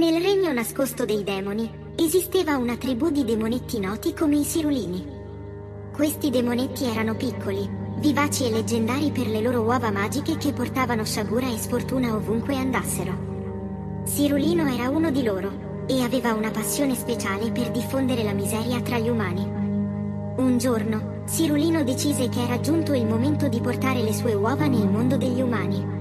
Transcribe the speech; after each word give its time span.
Nel 0.00 0.18
regno 0.22 0.50
nascosto 0.50 1.04
dei 1.04 1.22
demoni 1.22 1.70
esisteva 1.94 2.56
una 2.56 2.78
tribù 2.78 3.10
di 3.10 3.22
demonetti 3.22 3.78
noti 3.78 4.14
come 4.14 4.36
i 4.38 4.44
Sirulini. 4.44 5.06
Questi 5.92 6.30
demonetti 6.30 6.86
erano 6.86 7.14
piccoli, 7.14 7.68
vivaci 7.98 8.46
e 8.46 8.50
leggendari 8.50 9.10
per 9.10 9.26
le 9.26 9.42
loro 9.42 9.60
uova 9.60 9.90
magiche 9.90 10.38
che 10.38 10.54
portavano 10.54 11.04
sciagura 11.04 11.52
e 11.52 11.58
sfortuna 11.58 12.14
ovunque 12.14 12.56
andassero. 12.56 14.02
Sirulino 14.04 14.72
era 14.72 14.88
uno 14.88 15.10
di 15.10 15.22
loro 15.22 15.84
e 15.86 16.00
aveva 16.00 16.32
una 16.32 16.50
passione 16.50 16.94
speciale 16.94 17.52
per 17.52 17.70
diffondere 17.70 18.22
la 18.22 18.32
miseria 18.32 18.80
tra 18.80 18.98
gli 18.98 19.10
umani. 19.10 19.42
Un 19.42 20.56
giorno, 20.56 21.24
Sirulino 21.26 21.84
decise 21.84 22.30
che 22.30 22.42
era 22.42 22.58
giunto 22.58 22.94
il 22.94 23.04
momento 23.04 23.48
di 23.48 23.60
portare 23.60 24.00
le 24.00 24.14
sue 24.14 24.32
uova 24.32 24.66
nel 24.66 24.88
mondo 24.88 25.18
degli 25.18 25.42
umani. 25.42 25.99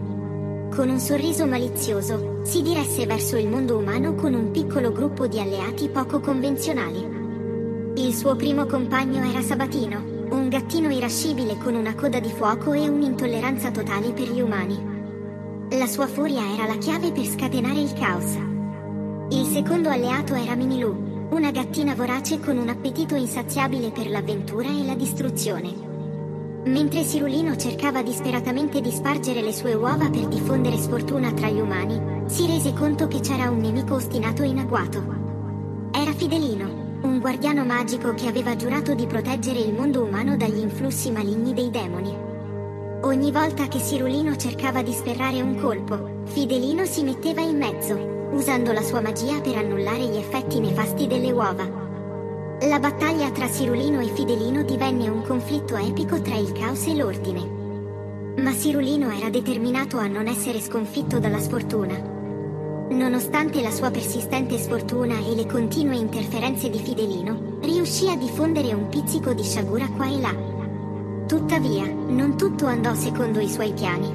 Con 0.74 0.88
un 0.88 1.00
sorriso 1.00 1.46
malizioso, 1.46 2.40
si 2.44 2.62
diresse 2.62 3.06
verso 3.06 3.36
il 3.38 3.50
mondo 3.50 3.78
umano 3.78 4.16
con 4.16 4.34
un 4.34 4.52
piccolo 4.52 4.92
gruppo 4.92 5.28
di 5.28 5.40
alleati 5.40 5.90
poco 5.90 6.20
convenzionali. 6.20 7.06
Il 7.96 8.14
suo 8.16 8.36
primo 8.36 8.66
compagno 8.66 9.28
era 9.28 9.42
Sabatino, 9.42 10.28
un 10.30 10.48
gattino 10.48 10.90
irascibile 10.90 11.58
con 11.58 11.76
una 11.76 11.96
coda 11.96 12.20
di 12.20 12.30
fuoco 12.30 12.72
e 12.74 12.88
un'intolleranza 12.88 13.72
totale 13.72 14.14
per 14.14 14.32
gli 14.32 14.40
umani. 14.40 14.78
La 15.72 15.88
sua 15.88 16.08
furia 16.08 16.54
era 16.54 16.66
la 16.66 16.78
chiave 16.78 17.12
per 17.12 17.26
scatenare 17.26 17.80
il 17.80 17.94
caos. 17.94 18.38
Il 19.32 19.46
secondo 19.48 19.90
alleato 19.90 20.34
era 20.34 20.56
Minilu, 20.56 21.28
una 21.32 21.52
gattina 21.52 21.94
vorace 21.94 22.40
con 22.40 22.58
un 22.58 22.70
appetito 22.70 23.16
insaziabile 23.16 23.92
per 23.92 24.10
l'avventura 24.10 24.70
e 24.70 24.86
la 24.86 24.96
distruzione. 24.96 25.89
Mentre 26.70 27.04
Sirulino 27.04 27.56
cercava 27.56 28.04
disperatamente 28.04 28.80
di 28.80 28.92
spargere 28.92 29.42
le 29.42 29.52
sue 29.52 29.74
uova 29.74 30.08
per 30.12 30.28
diffondere 30.28 30.78
sfortuna 30.78 31.32
tra 31.32 31.50
gli 31.50 31.60
umani, 31.60 32.30
si 32.30 32.46
rese 32.46 32.74
conto 32.74 33.08
che 33.08 33.22
c'era 33.22 33.50
un 33.50 33.58
nemico 33.58 33.96
ostinato 33.96 34.44
in 34.44 34.60
agguato. 34.60 35.04
Era 35.92 36.14
Fidelino, 36.14 37.00
un 37.02 37.20
guardiano 37.20 37.66
magico 37.66 38.14
che 38.14 38.28
aveva 38.28 38.56
giurato 38.56 38.94
di 38.94 39.08
proteggere 39.08 39.58
il 39.58 39.74
mondo 39.74 40.04
umano 40.04 40.38
dagli 40.38 40.60
influssi 40.60 41.10
maligni 41.10 41.56
dei 41.56 41.72
demoni. 41.72 42.16
Ogni 43.02 43.32
volta 43.32 43.68
che 43.68 43.80
Sirulino 43.80 44.36
cercava 44.36 44.84
di 44.84 44.94
sferrare 44.94 45.42
un 45.42 45.56
colpo, 45.56 46.22
Fidelino 46.26 46.86
si 46.86 47.02
metteva 47.02 47.42
in 47.42 47.58
mezzo, 47.58 47.96
usando 48.32 48.74
la 48.74 48.84
sua 48.84 49.02
magia 49.02 49.42
per 49.42 49.58
annullare 49.58 50.06
gli 50.06 50.18
effetti 50.18 50.60
nefasti 50.60 51.08
delle 51.08 51.32
uova. 51.32 51.89
La 52.64 52.78
battaglia 52.78 53.32
tra 53.32 53.48
Sirulino 53.48 54.02
e 54.02 54.08
Fidelino 54.08 54.64
divenne 54.64 55.08
un 55.08 55.24
conflitto 55.24 55.78
epico 55.78 56.20
tra 56.20 56.36
il 56.36 56.52
caos 56.52 56.88
e 56.88 56.96
l'ordine. 56.96 58.36
Ma 58.36 58.52
Sirulino 58.52 59.10
era 59.12 59.30
determinato 59.30 59.98
a 59.98 60.08
non 60.08 60.28
essere 60.28 60.60
sconfitto 60.60 61.20
dalla 61.20 61.40
sfortuna. 61.40 61.98
Nonostante 62.90 63.62
la 63.62 63.72
sua 63.72 63.92
persistente 63.92 64.58
sfortuna 64.58 65.20
e 65.20 65.36
le 65.36 65.46
continue 65.46 65.96
interferenze 65.96 66.70
di 66.70 66.80
Fidelino, 66.80 67.60
riuscì 67.62 68.10
a 68.10 68.18
diffondere 68.18 68.74
un 68.74 68.90
pizzico 68.90 69.32
di 69.32 69.44
sciagura 69.44 69.88
qua 69.88 70.08
e 70.08 70.20
là. 70.20 70.36
Tuttavia, 71.28 71.86
non 71.86 72.36
tutto 72.36 72.66
andò 72.66 72.94
secondo 72.94 73.40
i 73.40 73.48
suoi 73.48 73.72
piani. 73.72 74.14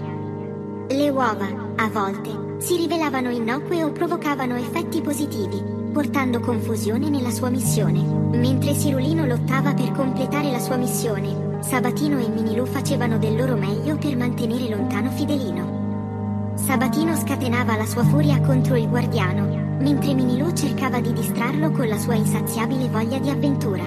Le 0.88 1.08
uova, 1.08 1.48
a 1.76 1.88
volte, 1.88 2.56
si 2.58 2.76
rivelavano 2.76 3.30
innocue 3.30 3.82
o 3.82 3.90
provocavano 3.90 4.56
effetti 4.56 5.00
positivi, 5.00 5.73
portando 5.94 6.40
confusione 6.40 7.08
nella 7.08 7.30
sua 7.30 7.50
missione. 7.50 8.02
Mentre 8.36 8.74
Sirulino 8.74 9.24
lottava 9.24 9.74
per 9.74 9.92
completare 9.92 10.50
la 10.50 10.58
sua 10.58 10.74
missione, 10.76 11.60
Sabatino 11.60 12.18
e 12.18 12.28
Minilu 12.28 12.66
facevano 12.66 13.16
del 13.16 13.36
loro 13.36 13.54
meglio 13.54 13.96
per 13.96 14.16
mantenere 14.16 14.68
lontano 14.68 15.12
Fidelino. 15.12 16.52
Sabatino 16.56 17.14
scatenava 17.14 17.76
la 17.76 17.86
sua 17.86 18.02
furia 18.02 18.40
contro 18.40 18.74
il 18.74 18.88
guardiano, 18.88 19.76
mentre 19.78 20.14
Minilu 20.14 20.52
cercava 20.52 21.00
di 21.00 21.12
distrarlo 21.12 21.70
con 21.70 21.86
la 21.86 21.98
sua 21.98 22.14
insaziabile 22.14 22.88
voglia 22.88 23.20
di 23.20 23.30
avventura. 23.30 23.84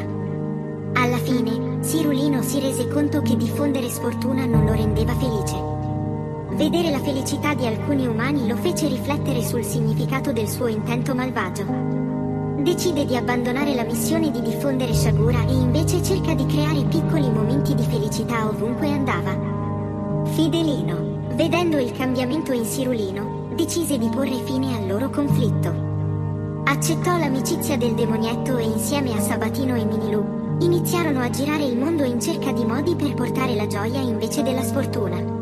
Alla 0.94 1.17
fine, 1.17 1.83
Sirulino 1.83 2.42
si 2.42 2.61
rese 2.61 2.87
conto 2.87 3.21
che 3.21 3.36
diffondere 3.36 3.89
sfortuna 3.89 4.45
non 4.45 4.64
lo 4.64 4.71
rendeva 4.71 5.14
felice. 5.15 5.67
Vedere 6.58 6.90
la 6.90 7.00
felicità 7.00 7.54
di 7.54 7.68
alcuni 7.68 8.08
umani 8.08 8.48
lo 8.48 8.56
fece 8.56 8.88
riflettere 8.88 9.44
sul 9.44 9.64
significato 9.64 10.32
del 10.32 10.50
suo 10.50 10.66
intento 10.66 11.14
malvagio. 11.14 11.64
Decide 12.64 13.06
di 13.06 13.16
abbandonare 13.16 13.76
la 13.76 13.84
missione 13.84 14.32
di 14.32 14.42
diffondere 14.42 14.92
sciagura 14.92 15.45
e 15.45 15.54
invece 15.54 16.02
cerca 16.02 16.34
di 16.34 16.48
creare 16.48 16.84
piccoli 16.86 17.30
momenti 17.30 17.76
di 17.76 17.84
felicità 17.84 18.48
ovunque 18.48 18.90
andava. 18.90 20.26
Fidelino, 20.34 21.28
vedendo 21.36 21.78
il 21.78 21.92
cambiamento 21.92 22.52
in 22.52 22.66
Sirulino, 22.66 23.50
decise 23.54 24.00
di 24.00 24.10
porre 24.10 24.42
fine 24.44 24.76
al 24.76 24.88
loro 24.88 25.12
conflitto. 25.12 25.86
Accettò 26.64 27.20
l'amicizia 27.20 27.78
del 27.78 27.94
demonietto 27.94 28.58
e 28.58 28.64
insieme 28.64 29.14
a 29.14 29.20
Sabatino 29.20 29.76
e 29.76 29.86
Minilu, 29.86 30.58
iniziarono 30.62 31.22
a 31.22 31.30
girare 31.30 31.66
il 31.66 31.78
mondo 31.78 32.04
in 32.04 32.20
cerca 32.20 32.52
di 32.52 32.66
modi 32.66 32.95
per 32.95 33.14
portare 33.14 33.54
la 33.54 33.68
gioia 33.68 34.02
invece 34.02 34.42
della 34.42 34.64
sfortuna. 34.64 35.36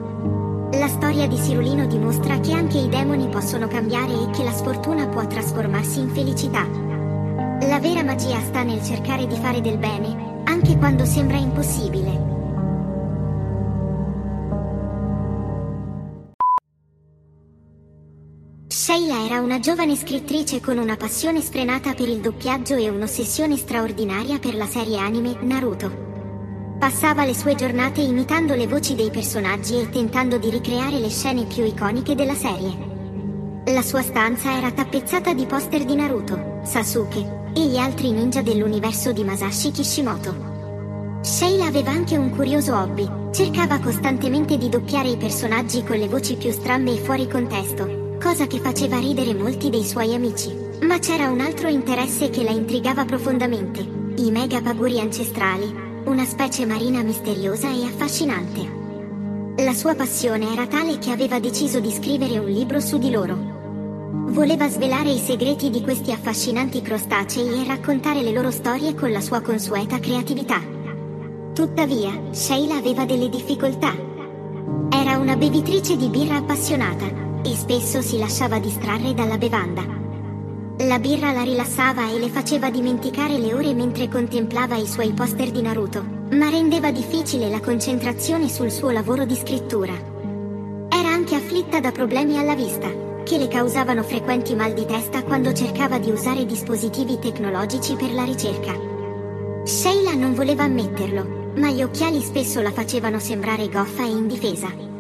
La 0.86 0.92
storia 0.92 1.26
di 1.26 1.36
Sirulino 1.36 1.88
dimostra 1.88 2.40
che 2.40 2.54
anche 2.54 2.78
i 2.78 2.88
demoni 2.88 3.28
possono 3.28 3.68
cambiare 3.68 4.14
e 4.14 4.30
che 4.30 4.44
la 4.44 4.52
sfortuna 4.52 5.08
può 5.08 5.26
trasformarsi 5.26 6.00
in 6.00 6.10
felicità. 6.10 6.64
La 7.68 7.80
vera 7.80 8.04
magia 8.04 8.40
sta 8.42 8.62
nel 8.62 8.84
cercare 8.84 9.26
di 9.26 9.36
fare 9.36 9.62
del 9.62 9.80
bene, 9.80 10.44
anche 10.44 10.78
quando 10.78 11.04
sembra 11.04 11.38
impossibile. 11.38 12.34
Sheila 18.68 19.26
era 19.26 19.42
una 19.42 19.58
giovane 19.58 19.96
scrittrice 19.96 20.62
con 20.62 20.78
una 20.78 20.98
passione 20.98 21.42
sfrenata 21.42 21.96
per 21.96 22.10
il 22.10 22.20
doppiaggio 22.20 22.76
e 22.76 22.90
un'ossessione 22.90 23.58
straordinaria 23.58 24.38
per 24.38 24.54
la 24.54 24.68
serie 24.68 25.00
anime 25.00 25.36
Naruto. 25.42 26.05
Passava 26.78 27.24
le 27.24 27.34
sue 27.34 27.56
giornate 27.56 28.02
imitando 28.02 28.54
le 28.54 28.68
voci 28.68 28.96
dei 28.96 29.10
personaggi 29.10 29.80
e 29.80 29.90
tentando 29.90 30.38
di 30.38 30.50
ricreare 30.50 31.00
le 31.00 31.10
scene 31.10 31.46
più 31.46 31.64
iconiche 31.64 32.16
della 32.16 32.36
serie. 32.36 32.94
La 33.68 33.82
sua 33.82 34.02
stanza 34.02 34.56
era 34.58 34.72
tappezzata 34.72 35.34
di 35.34 35.46
poster 35.46 35.86
di 35.86 35.96
Naruto, 35.96 36.60
Sasuke, 36.64 37.52
e 37.56 37.66
gli 37.66 37.78
altri 37.78 38.12
ninja 38.12 38.42
dell'universo 38.42 39.14
di 39.14 39.24
Masashi 39.24 39.72
Kishimoto. 39.72 40.54
Sheila 41.22 41.66
aveva 41.66 41.92
anche 41.92 42.18
un 42.18 42.30
curioso 42.30 42.76
hobby, 42.76 43.10
cercava 43.32 43.80
costantemente 43.80 44.58
di 44.58 44.70
doppiare 44.70 45.08
i 45.10 45.18
personaggi 45.18 45.82
con 45.84 45.98
le 45.98 46.10
voci 46.10 46.36
più 46.36 46.52
strambe 46.52 46.92
e 46.92 46.98
fuori 46.98 47.28
contesto, 47.28 48.18
cosa 48.22 48.46
che 48.48 48.60
faceva 48.60 49.00
ridere 49.00 49.34
molti 49.34 49.70
dei 49.70 49.84
suoi 49.84 50.14
amici. 50.14 50.54
Ma 50.82 51.00
c'era 51.00 51.30
un 51.30 51.40
altro 51.40 51.70
interesse 51.70 52.30
che 52.30 52.44
la 52.44 52.52
intrigava 52.52 53.06
profondamente, 53.06 53.80
i 54.18 54.30
mega 54.30 54.62
paguri 54.62 55.00
ancestrali, 55.00 55.85
una 56.06 56.26
specie 56.26 56.68
marina 56.68 57.02
misteriosa 57.02 57.72
e 57.72 57.84
affascinante. 57.84 58.84
La 59.64 59.74
sua 59.74 59.96
passione 59.96 60.52
era 60.52 60.68
tale 60.68 61.00
che 61.00 61.10
aveva 61.10 61.40
deciso 61.40 61.80
di 61.80 61.92
scrivere 61.92 62.38
un 62.38 62.48
libro 62.48 62.80
su 62.80 63.00
di 63.00 63.10
loro. 63.10 63.54
Voleva 64.28 64.70
svelare 64.70 65.10
i 65.10 65.18
segreti 65.18 65.72
di 65.72 65.82
questi 65.82 66.12
affascinanti 66.12 66.82
crostacei 66.82 67.62
e 67.62 67.66
raccontare 67.66 68.22
le 68.22 68.32
loro 68.32 68.52
storie 68.52 68.94
con 68.94 69.12
la 69.12 69.22
sua 69.22 69.42
consueta 69.42 70.00
creatività. 70.00 70.62
Tuttavia, 71.54 72.12
Sheila 72.30 72.76
aveva 72.76 73.06
delle 73.06 73.30
difficoltà. 73.30 73.96
Era 74.92 75.18
una 75.18 75.36
bevitrice 75.36 75.96
di 75.96 76.10
birra 76.10 76.36
appassionata 76.36 77.06
e 77.44 77.56
spesso 77.56 78.02
si 78.02 78.20
lasciava 78.20 78.60
distrarre 78.60 79.14
dalla 79.16 79.38
bevanda. 79.38 80.05
La 80.80 81.00
birra 81.00 81.32
la 81.32 81.44
rilassava 81.44 82.10
e 82.12 82.20
le 82.20 82.28
faceva 82.28 82.70
dimenticare 82.70 83.38
le 83.38 83.54
ore 83.54 83.74
mentre 83.74 84.10
contemplava 84.10 84.76
i 84.76 84.86
suoi 84.86 85.14
poster 85.14 85.50
di 85.50 85.62
Naruto, 85.62 86.04
ma 86.32 86.50
rendeva 86.50 86.92
difficile 86.92 87.50
la 87.50 87.62
concentrazione 87.62 88.50
sul 88.50 88.70
suo 88.70 88.90
lavoro 88.90 89.24
di 89.24 89.36
scrittura. 89.36 89.94
Era 89.94 91.08
anche 91.08 91.36
afflitta 91.36 91.80
da 91.80 91.92
problemi 91.92 92.38
alla 92.38 92.56
vista 92.56 92.90
che 93.24 93.38
le 93.38 93.48
causavano 93.48 94.04
frequenti 94.04 94.54
mal 94.54 94.74
di 94.74 94.86
testa 94.86 95.24
quando 95.24 95.54
cercava 95.54 95.98
di 95.98 96.12
usare 96.12 96.46
dispositivi 96.46 97.20
tecnologici 97.20 97.96
per 97.96 98.12
la 98.12 98.26
ricerca. 98.26 98.74
Sheila 99.64 100.14
non 100.14 100.34
voleva 100.34 100.64
ammetterlo, 100.64 101.54
ma 101.56 101.72
gli 101.72 101.84
occhiali 101.84 102.22
spesso 102.22 102.60
la 102.60 102.72
facevano 102.72 103.20
sembrare 103.20 103.70
goffa 103.70 104.04
e 104.04 104.10
indifesa. 104.10 104.95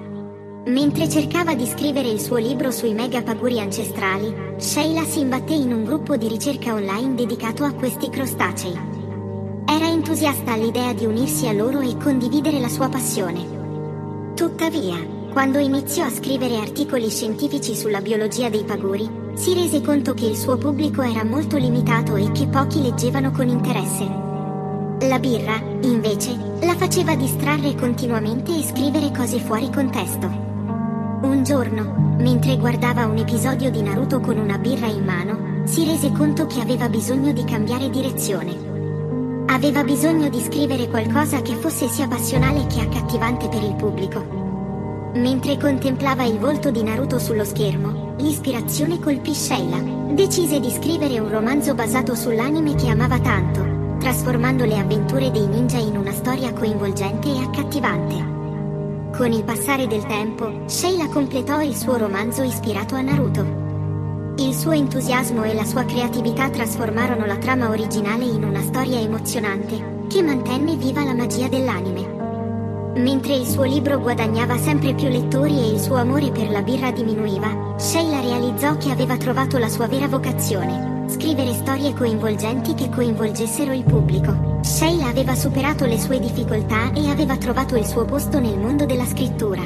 Mentre 0.67 1.07
cercava 1.07 1.53
di 1.53 1.67
scrivere 1.67 2.09
il 2.09 2.19
suo 2.19 2.37
libro 2.37 2.71
sui 2.71 2.95
mega 2.95 3.21
paguri 3.21 3.59
ancestrali, 3.59 4.33
Sheila 4.57 5.03
si 5.03 5.19
imbatté 5.19 5.53
in 5.53 5.71
un 5.71 5.83
gruppo 5.83 6.17
di 6.17 6.27
ricerca 6.27 6.73
online 6.73 7.13
dedicato 7.13 7.63
a 7.65 7.71
questi 7.71 8.09
crostacei. 8.09 8.73
Era 9.63 9.87
entusiasta 9.87 10.53
all'idea 10.53 10.91
di 10.93 11.05
unirsi 11.05 11.47
a 11.47 11.53
loro 11.53 11.81
e 11.81 11.95
condividere 11.97 12.59
la 12.59 12.67
sua 12.67 12.89
passione. 12.89 14.33
Tuttavia, 14.33 14.97
quando 15.31 15.59
iniziò 15.59 16.05
a 16.05 16.09
scrivere 16.09 16.57
articoli 16.57 17.11
scientifici 17.11 17.75
sulla 17.75 18.01
biologia 18.01 18.49
dei 18.49 18.63
paguri, 18.63 19.07
si 19.35 19.53
rese 19.53 19.81
conto 19.81 20.15
che 20.15 20.25
il 20.25 20.35
suo 20.35 20.57
pubblico 20.57 21.03
era 21.03 21.23
molto 21.23 21.57
limitato 21.57 22.15
e 22.15 22.31
che 22.31 22.47
pochi 22.47 22.81
leggevano 22.81 23.29
con 23.29 23.47
interesse. 23.47 24.03
La 25.07 25.19
birra, 25.19 25.61
invece, 25.81 26.35
la 26.61 26.75
faceva 26.75 27.15
distrarre 27.15 27.75
continuamente 27.75 28.57
e 28.57 28.63
scrivere 28.63 29.11
cose 29.11 29.37
fuori 29.37 29.69
contesto. 29.69 30.54
Giorno, 31.45 32.15
mentre 32.17 32.57
guardava 32.57 33.05
un 33.05 33.17
episodio 33.17 33.69
di 33.69 33.83
Naruto 33.83 34.19
con 34.19 34.39
una 34.39 34.57
birra 34.57 34.87
in 34.87 35.03
mano, 35.03 35.67
si 35.67 35.85
rese 35.85 36.11
conto 36.11 36.47
che 36.47 36.59
aveva 36.59 36.89
bisogno 36.89 37.31
di 37.33 37.43
cambiare 37.43 37.91
direzione. 37.91 39.43
Aveva 39.45 39.83
bisogno 39.83 40.27
di 40.29 40.41
scrivere 40.41 40.89
qualcosa 40.89 41.43
che 41.43 41.53
fosse 41.53 41.87
sia 41.87 42.07
passionale 42.07 42.65
che 42.65 42.81
accattivante 42.81 43.47
per 43.47 43.61
il 43.61 43.75
pubblico. 43.75 45.11
Mentre 45.13 45.59
contemplava 45.59 46.23
il 46.23 46.39
volto 46.39 46.71
di 46.71 46.81
Naruto 46.81 47.19
sullo 47.19 47.43
schermo, 47.43 48.15
l'ispirazione 48.17 48.99
colpì 48.99 49.35
Sheila. 49.35 49.77
Decise 50.13 50.59
di 50.59 50.71
scrivere 50.71 51.19
un 51.19 51.29
romanzo 51.29 51.75
basato 51.75 52.15
sull'anime 52.15 52.73
che 52.73 52.89
amava 52.89 53.19
tanto, 53.19 53.97
trasformando 53.99 54.65
le 54.65 54.79
avventure 54.79 55.29
dei 55.29 55.45
ninja 55.45 55.77
in 55.77 55.95
una 55.95 56.11
storia 56.11 56.51
coinvolgente 56.53 57.27
e 57.31 57.37
accattivante. 57.37 58.34
Con 59.17 59.31
il 59.31 59.45
passare 59.45 59.87
del 59.87 60.05
tempo, 60.05 60.63
Sheila 60.65 61.07
completò 61.07 61.61
il 61.61 61.73
suo 61.73 61.95
romanzo 61.95 62.43
ispirato 62.43 62.95
a 62.95 63.01
Naruto. 63.01 64.33
Il 64.35 64.53
suo 64.53 64.71
entusiasmo 64.71 65.43
e 65.43 65.53
la 65.53 65.63
sua 65.63 65.85
creatività 65.85 66.49
trasformarono 66.49 67.25
la 67.25 67.37
trama 67.37 67.69
originale 67.69 68.25
in 68.25 68.43
una 68.43 68.61
storia 68.61 68.99
emozionante, 68.99 70.03
che 70.09 70.21
mantenne 70.21 70.75
viva 70.75 71.05
la 71.05 71.13
magia 71.13 71.47
dell'anime. 71.47 73.01
Mentre 73.01 73.35
il 73.35 73.47
suo 73.47 73.63
libro 73.63 74.01
guadagnava 74.01 74.57
sempre 74.57 74.93
più 74.93 75.07
lettori 75.07 75.59
e 75.59 75.69
il 75.69 75.79
suo 75.79 75.95
amore 75.95 76.31
per 76.31 76.49
la 76.49 76.61
birra 76.61 76.91
diminuiva, 76.91 77.75
Sheila 77.77 78.19
realizzò 78.19 78.75
che 78.75 78.91
aveva 78.91 79.15
trovato 79.15 79.57
la 79.57 79.69
sua 79.69 79.87
vera 79.87 80.09
vocazione, 80.09 81.05
scrivere 81.07 81.53
storie 81.53 81.93
coinvolgenti 81.93 82.73
che 82.73 82.89
coinvolgessero 82.89 83.71
il 83.71 83.85
pubblico. 83.85 84.54
Sheila 84.65 85.09
aveva 85.09 85.35
superato 85.35 85.85
le 85.85 85.99
sue 85.99 86.19
difficoltà 86.19 86.91
e 86.91 87.07
aveva 87.07 87.37
trovato 87.37 87.75
il 87.75 87.85
suo 87.85 88.03
posto 88.03 88.39
nel 88.39 88.57
mondo 88.57 88.87
della 88.87 89.05
scrittura. 89.05 89.61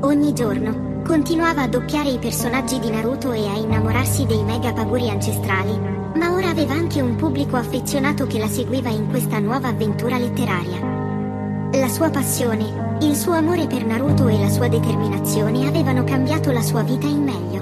Ogni 0.00 0.32
giorno, 0.32 1.02
continuava 1.06 1.62
a 1.62 1.68
doppiare 1.68 2.10
i 2.10 2.18
personaggi 2.18 2.80
di 2.80 2.90
Naruto 2.90 3.30
e 3.30 3.46
a 3.46 3.56
innamorarsi 3.56 4.26
dei 4.26 4.42
mega 4.42 4.72
paguri 4.72 5.08
ancestrali, 5.08 5.78
ma 6.16 6.34
ora 6.34 6.48
aveva 6.48 6.74
anche 6.74 7.00
un 7.00 7.14
pubblico 7.14 7.54
affezionato 7.54 8.26
che 8.26 8.40
la 8.40 8.48
seguiva 8.48 8.88
in 8.88 9.08
questa 9.08 9.38
nuova 9.38 9.68
avventura 9.68 10.18
letteraria. 10.18 11.68
La 11.74 11.88
sua 11.88 12.10
passione, 12.10 12.98
il 13.02 13.14
suo 13.14 13.34
amore 13.34 13.68
per 13.68 13.86
Naruto 13.86 14.26
e 14.26 14.40
la 14.40 14.50
sua 14.50 14.66
determinazione 14.66 15.68
avevano 15.68 16.02
cambiato 16.02 16.50
la 16.50 16.62
sua 16.62 16.82
vita 16.82 17.06
in 17.06 17.22
meglio. 17.22 17.59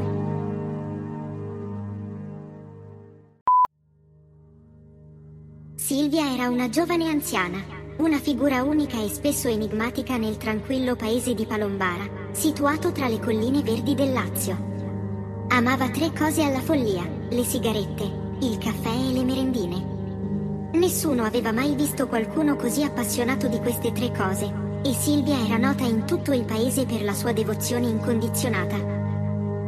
Silvia 5.89 6.35
era 6.35 6.51
una 6.51 6.69
giovane 6.69 7.09
anziana, 7.09 7.65
una 7.97 8.19
figura 8.19 8.63
unica 8.63 9.03
e 9.03 9.09
spesso 9.09 9.49
enigmatica 9.49 10.19
nel 10.19 10.37
tranquillo 10.37 10.97
paese 10.97 11.33
di 11.33 11.47
Palombara, 11.47 12.07
situato 12.33 12.93
tra 12.93 13.09
le 13.09 13.19
colline 13.19 13.63
verdi 13.63 13.95
del 13.95 14.13
Lazio. 14.13 15.47
Amava 15.49 15.89
tre 15.89 16.13
cose 16.13 16.43
alla 16.43 16.61
follia, 16.61 17.09
le 17.31 17.43
sigarette, 17.43 18.03
il 18.41 18.59
caffè 18.59 18.91
e 18.91 19.13
le 19.13 19.25
merendine. 19.25 20.69
Nessuno 20.73 21.25
aveva 21.25 21.53
mai 21.53 21.75
visto 21.75 22.07
qualcuno 22.07 22.55
così 22.57 22.83
appassionato 22.83 23.49
di 23.49 23.59
queste 23.59 23.91
tre 23.91 24.13
cose, 24.13 24.53
e 24.85 24.93
Silvia 24.93 25.43
era 25.43 25.57
nota 25.57 25.85
in 25.85 26.05
tutto 26.05 26.35
il 26.35 26.45
paese 26.45 26.85
per 26.85 27.03
la 27.03 27.15
sua 27.15 27.33
devozione 27.33 27.87
incondizionata. 27.87 28.77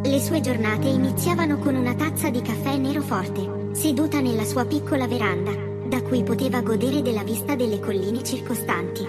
Le 0.03 0.21
sue 0.21 0.43
giornate 0.43 0.87
iniziavano 0.87 1.57
con 1.57 1.77
una 1.77 1.95
tazza 1.95 2.29
di 2.29 2.43
caffè 2.43 2.77
nero 2.77 3.01
forte, 3.01 3.71
seduta 3.73 4.21
nella 4.21 4.45
sua 4.45 4.67
piccola 4.67 5.07
veranda, 5.07 5.69
da 5.91 6.01
cui 6.03 6.23
poteva 6.23 6.61
godere 6.61 7.03
della 7.03 7.25
vista 7.25 7.57
delle 7.57 7.81
colline 7.81 8.23
circostanti. 8.23 9.05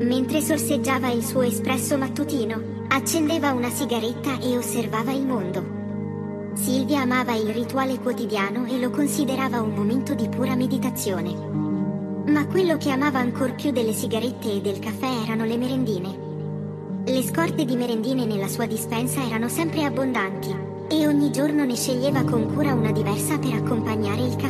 Mentre 0.00 0.40
sorseggiava 0.40 1.10
il 1.10 1.22
suo 1.22 1.42
espresso 1.42 1.98
mattutino, 1.98 2.80
accendeva 2.88 3.52
una 3.52 3.68
sigaretta 3.68 4.40
e 4.40 4.56
osservava 4.56 5.12
il 5.12 5.26
mondo. 5.26 5.80
Silvia 6.54 7.02
amava 7.02 7.34
il 7.34 7.48
rituale 7.52 7.98
quotidiano 7.98 8.64
e 8.64 8.78
lo 8.78 8.88
considerava 8.88 9.60
un 9.60 9.74
momento 9.74 10.14
di 10.14 10.28
pura 10.28 10.56
meditazione. 10.56 11.34
Ma 12.26 12.46
quello 12.46 12.78
che 12.78 12.90
amava 12.90 13.18
ancor 13.18 13.54
più 13.54 13.70
delle 13.70 13.92
sigarette 13.92 14.50
e 14.50 14.60
del 14.62 14.78
caffè 14.78 15.08
erano 15.24 15.44
le 15.44 15.56
merendine. 15.58 16.30
Le 17.04 17.22
scorte 17.22 17.66
di 17.66 17.76
merendine 17.76 18.24
nella 18.24 18.48
sua 18.48 18.64
dispensa 18.64 19.22
erano 19.24 19.48
sempre 19.48 19.84
abbondanti 19.84 20.70
e 20.88 21.06
ogni 21.06 21.30
giorno 21.30 21.64
ne 21.64 21.74
sceglieva 21.74 22.22
con 22.22 22.54
cura 22.54 22.74
una 22.74 22.92
diversa 22.92 23.38
per 23.38 23.52
accompagnare 23.54 24.22
il 24.22 24.36
caffè. 24.36 24.41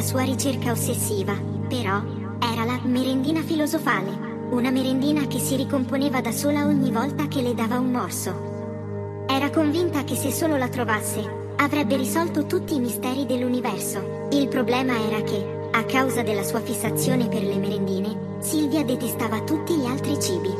La 0.00 0.06
sua 0.06 0.22
ricerca 0.22 0.70
ossessiva, 0.70 1.36
però, 1.68 2.00
era 2.40 2.64
la 2.64 2.80
merendina 2.84 3.42
filosofale, 3.42 4.08
una 4.48 4.70
merendina 4.70 5.26
che 5.26 5.38
si 5.38 5.56
ricomponeva 5.56 6.22
da 6.22 6.32
sola 6.32 6.64
ogni 6.64 6.90
volta 6.90 7.28
che 7.28 7.42
le 7.42 7.52
dava 7.52 7.78
un 7.78 7.90
morso. 7.90 9.26
Era 9.28 9.50
convinta 9.50 10.02
che 10.04 10.14
se 10.14 10.32
solo 10.32 10.56
la 10.56 10.70
trovasse, 10.70 11.52
avrebbe 11.56 11.98
risolto 11.98 12.46
tutti 12.46 12.76
i 12.76 12.80
misteri 12.80 13.26
dell'universo. 13.26 14.28
Il 14.30 14.48
problema 14.48 14.94
era 15.06 15.20
che, 15.20 15.68
a 15.70 15.84
causa 15.84 16.22
della 16.22 16.44
sua 16.44 16.60
fissazione 16.60 17.28
per 17.28 17.42
le 17.42 17.58
merendine, 17.58 18.38
Silvia 18.38 18.82
detestava 18.82 19.42
tutti 19.42 19.74
gli 19.74 19.84
altri 19.84 20.18
cibi. 20.18 20.50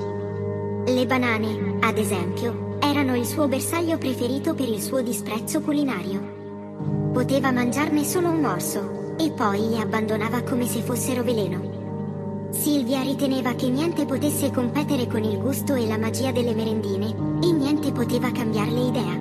Le 0.85 1.07
banane, 1.07 1.79
ad 1.81 1.97
esempio, 1.97 2.77
erano 2.79 3.17
il 3.17 3.25
suo 3.25 3.49
bersaglio 3.49 3.97
preferito 3.97 4.53
per 4.53 4.69
il 4.69 4.83
suo 4.83 5.01
disprezzo 5.01 5.63
culinario. 5.63 7.09
Poteva 7.15 7.51
mangiarne 7.53 8.05
solo 8.05 8.29
un 8.29 8.41
morso, 8.41 9.00
e 9.21 9.31
poi 9.33 9.69
li 9.69 9.79
abbandonava 9.79 10.43
come 10.43 10.67
se 10.67 10.81
fossero 10.81 11.23
veleno. 11.23 12.49
Silvia 12.51 13.03
riteneva 13.03 13.53
che 13.53 13.69
niente 13.69 14.07
potesse 14.07 14.51
competere 14.51 15.07
con 15.07 15.23
il 15.23 15.39
gusto 15.39 15.75
e 15.75 15.87
la 15.87 15.99
magia 15.99 16.33
delle 16.33 16.55
merendine, 16.55 17.15
e 17.43 17.53
niente 17.53 17.93
poteva 17.93 18.33
cambiarle 18.33 18.81
idea. 18.81 19.13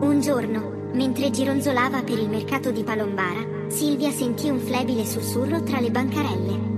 Un 0.00 0.20
giorno, 0.20 0.72
mentre 0.92 1.30
gironzolava 1.30 2.02
per 2.02 2.18
il 2.18 2.28
mercato 2.28 2.70
di 2.70 2.84
Palombara, 2.84 3.68
Silvia 3.68 4.10
sentì 4.10 4.48
un 4.48 4.60
flebile 4.60 5.04
sussurro 5.04 5.62
tra 5.62 5.80
le 5.80 5.90
bancarelle. 5.90 6.68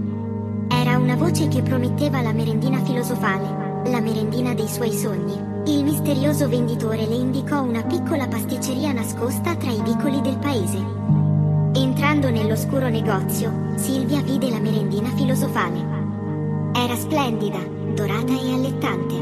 Era 0.68 0.96
una 0.96 1.16
voce 1.16 1.48
che 1.48 1.62
prometteva 1.62 2.22
la 2.22 2.32
merendina 2.32 2.82
filosofale, 2.82 3.90
la 3.90 4.00
merendina 4.00 4.54
dei 4.54 4.68
suoi 4.68 4.92
sogni. 4.92 5.50
Il 5.66 5.84
misterioso 5.84 6.48
venditore 6.48 7.06
le 7.06 7.14
indicò 7.14 7.62
una 7.62 7.82
piccola 7.84 8.26
pasticceria 8.26 8.92
nascosta 8.92 9.54
tra 9.54 9.70
i 9.70 9.82
vicoli 9.82 10.20
del 10.22 10.38
paese. 10.38 11.21
Entrando 12.12 12.42
nell'oscuro 12.42 12.90
negozio, 12.90 13.50
Silvia 13.76 14.20
vide 14.20 14.50
la 14.50 14.60
merendina 14.60 15.08
filosofale. 15.16 15.82
Era 16.74 16.94
splendida, 16.94 17.58
dorata 17.94 18.34
e 18.34 18.52
allettante. 18.52 19.14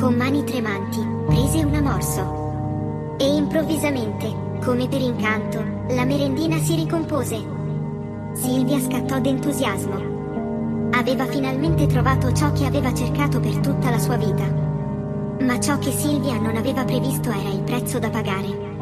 Con 0.00 0.16
mani 0.16 0.42
tremanti, 0.42 0.98
prese 1.26 1.62
una 1.62 1.80
morso. 1.80 3.14
E 3.16 3.36
improvvisamente, 3.36 4.28
come 4.64 4.88
per 4.88 5.00
incanto, 5.00 5.62
la 5.90 6.04
merendina 6.04 6.56
si 6.58 6.74
ricompose. 6.74 7.40
Silvia 8.32 8.80
scattò 8.80 9.20
d'entusiasmo. 9.20 10.90
Aveva 10.94 11.26
finalmente 11.26 11.86
trovato 11.86 12.32
ciò 12.32 12.50
che 12.50 12.66
aveva 12.66 12.92
cercato 12.92 13.38
per 13.38 13.58
tutta 13.58 13.90
la 13.90 14.00
sua 14.00 14.16
vita. 14.16 14.44
Ma 15.42 15.60
ciò 15.60 15.78
che 15.78 15.92
Silvia 15.92 16.40
non 16.40 16.56
aveva 16.56 16.84
previsto 16.84 17.30
era 17.30 17.50
il 17.50 17.62
prezzo 17.62 18.00
da 18.00 18.10
pagare. 18.10 18.73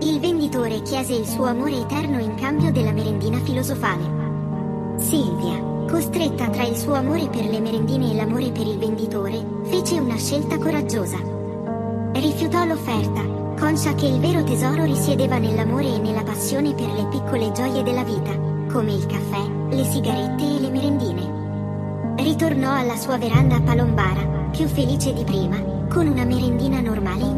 Il 0.00 0.20
venditore 0.20 0.80
chiese 0.82 1.12
il 1.14 1.26
suo 1.26 1.46
amore 1.46 1.80
eterno 1.80 2.20
in 2.20 2.36
cambio 2.36 2.70
della 2.70 2.92
merendina 2.92 3.38
filosofale. 3.38 4.96
Silvia, 4.96 5.58
costretta 5.90 6.48
tra 6.50 6.62
il 6.62 6.76
suo 6.76 6.94
amore 6.94 7.28
per 7.28 7.44
le 7.44 7.58
merendine 7.58 8.12
e 8.12 8.14
l'amore 8.14 8.52
per 8.52 8.64
il 8.64 8.78
venditore, 8.78 9.44
fece 9.64 9.98
una 9.98 10.16
scelta 10.16 10.56
coraggiosa. 10.56 11.18
Rifiutò 12.12 12.64
l'offerta, 12.64 13.22
conscia 13.58 13.94
che 13.94 14.06
il 14.06 14.20
vero 14.20 14.44
tesoro 14.44 14.84
risiedeva 14.84 15.38
nell'amore 15.38 15.92
e 15.92 15.98
nella 15.98 16.22
passione 16.22 16.74
per 16.74 16.92
le 16.92 17.06
piccole 17.08 17.50
gioie 17.50 17.82
della 17.82 18.04
vita, 18.04 18.30
come 18.70 18.92
il 18.92 19.04
caffè, 19.06 19.42
le 19.70 19.84
sigarette 19.84 20.44
e 20.44 20.60
le 20.60 20.70
merendine. 20.70 22.14
Ritornò 22.18 22.72
alla 22.72 22.96
sua 22.96 23.18
veranda 23.18 23.56
a 23.56 23.60
Palombara, 23.60 24.48
più 24.52 24.68
felice 24.68 25.12
di 25.12 25.24
prima, 25.24 25.60
con 25.88 26.06
una 26.06 26.24
merendina 26.24 26.80
normale 26.80 27.24
in. 27.24 27.37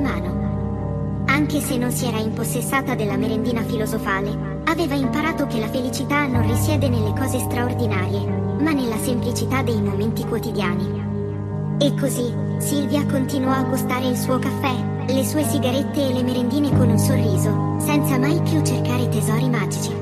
Anche 1.40 1.62
se 1.62 1.78
non 1.78 1.90
si 1.90 2.04
era 2.04 2.18
impossessata 2.18 2.94
della 2.94 3.16
merendina 3.16 3.62
filosofale, 3.62 4.60
aveva 4.66 4.94
imparato 4.94 5.46
che 5.46 5.58
la 5.58 5.68
felicità 5.68 6.26
non 6.26 6.46
risiede 6.46 6.90
nelle 6.90 7.18
cose 7.18 7.38
straordinarie, 7.38 8.26
ma 8.60 8.72
nella 8.72 8.98
semplicità 8.98 9.62
dei 9.62 9.80
momenti 9.80 10.22
quotidiani. 10.26 11.78
E 11.80 11.94
così, 11.94 12.30
Silvia 12.58 13.06
continuò 13.06 13.52
a 13.52 13.62
gustare 13.62 14.08
il 14.08 14.18
suo 14.18 14.38
caffè, 14.38 15.06
le 15.06 15.24
sue 15.24 15.42
sigarette 15.44 16.08
e 16.08 16.12
le 16.12 16.22
merendine 16.22 16.76
con 16.76 16.90
un 16.90 16.98
sorriso, 16.98 17.78
senza 17.80 18.18
mai 18.18 18.38
più 18.42 18.62
cercare 18.62 19.08
tesori 19.08 19.48
magici. 19.48 19.88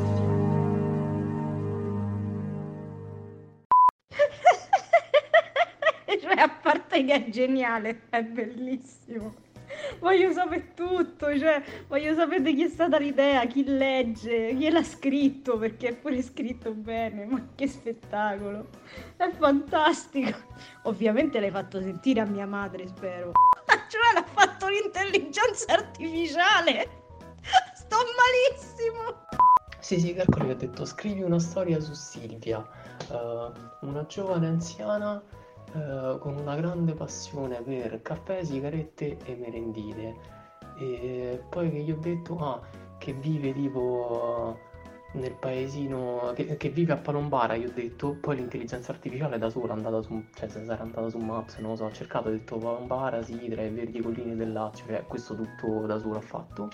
cioè, 6.20 6.34
a 6.34 6.50
è 6.90 7.28
geniale, 7.30 8.00
è 8.10 8.24
bellissimo. 8.24 9.46
voglio 10.00 10.32
sapere 10.32 10.74
tutto, 10.74 11.36
cioè, 11.38 11.62
voglio 11.86 12.14
sapere 12.14 12.52
chi 12.52 12.64
è 12.64 12.68
stata 12.68 12.98
l'idea, 12.98 13.44
chi 13.46 13.64
legge, 13.64 14.54
chi 14.56 14.70
l'ha 14.70 14.82
scritto, 14.82 15.58
perché 15.58 15.88
è 15.88 15.96
pure 15.96 16.22
scritto 16.22 16.72
bene, 16.72 17.24
ma 17.24 17.46
che 17.54 17.66
spettacolo, 17.66 18.68
è 19.16 19.30
fantastico. 19.30 20.36
Ovviamente 20.84 21.40
l'hai 21.40 21.50
fatto 21.50 21.80
sentire 21.80 22.20
a 22.20 22.26
mia 22.26 22.46
madre, 22.46 22.86
spero. 22.86 23.32
Cioè 23.88 24.12
l'ha 24.12 24.24
fatto 24.24 24.68
l'intelligenza 24.68 25.72
artificiale. 25.72 26.88
Sto 27.74 27.96
malissimo. 27.96 29.26
Sì, 29.80 29.98
sì, 29.98 30.12
calcoli, 30.12 30.50
ho 30.50 30.56
detto 30.56 30.84
scrivi 30.84 31.22
una 31.22 31.38
storia 31.38 31.80
su 31.80 31.94
Silvia, 31.94 32.58
uh, 33.08 33.86
una 33.86 34.04
giovane 34.06 34.48
anziana 34.48 35.22
uh, 35.72 36.18
con 36.18 36.36
una 36.36 36.54
grande 36.54 36.94
passione 36.94 37.60
per 37.62 38.02
caffè, 38.02 38.44
sigarette 38.44 39.18
e 39.24 39.36
merendine. 39.36 40.36
E 40.78 41.42
poi 41.48 41.70
che 41.70 41.78
gli 41.78 41.90
ho 41.90 41.98
detto, 41.98 42.36
ah, 42.38 42.60
che 42.98 43.12
vive 43.12 43.52
tipo 43.52 44.56
nel 45.12 45.34
paesino, 45.34 46.32
che, 46.34 46.56
che 46.56 46.68
vive 46.68 46.92
a 46.92 46.96
Palombara, 46.96 47.56
gli 47.56 47.64
ho 47.64 47.72
detto, 47.72 48.16
poi 48.20 48.36
l'intelligenza 48.36 48.92
artificiale 48.92 49.38
da 49.38 49.48
sola 49.48 49.72
è 49.72 49.76
andata 49.76 50.02
su, 50.02 50.22
cioè 50.34 50.48
se 50.48 50.64
sarà 50.64 50.82
andata 50.82 51.08
su 51.08 51.18
Maps, 51.18 51.58
non 51.58 51.70
lo 51.70 51.76
so, 51.76 51.84
ho 51.84 51.92
cercato, 51.92 52.28
ho 52.28 52.32
detto 52.32 52.58
Palombara, 52.58 53.22
Sidra 53.22 53.62
e 53.62 53.70
Verdi 53.70 54.00
Colline 54.00 54.36
del 54.36 54.52
Lazio, 54.52 54.86
cioè 54.86 55.04
questo 55.06 55.34
tutto 55.34 55.86
da 55.86 55.98
solo 55.98 56.16
ha 56.16 56.20
fatto. 56.22 56.68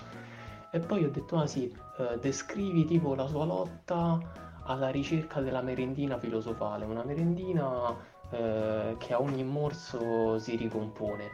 E 0.71 0.79
poi 0.79 1.05
ho 1.05 1.09
detto, 1.09 1.37
ah 1.37 1.47
sì, 1.47 1.73
eh, 1.97 2.19
descrivi 2.19 2.83
tipo 2.85 3.15
la 3.15 3.27
sua 3.27 3.45
lotta 3.45 4.19
alla 4.65 4.89
ricerca 4.89 5.39
della 5.39 5.61
merendina 5.61 6.17
filosofale, 6.17 6.85
una 6.85 7.03
merendina 7.03 8.13
eh, 8.31 8.95
che 8.97 9.13
a 9.13 9.21
ogni 9.21 9.43
morso 9.43 10.37
si 10.39 10.55
ricompone. 10.55 11.29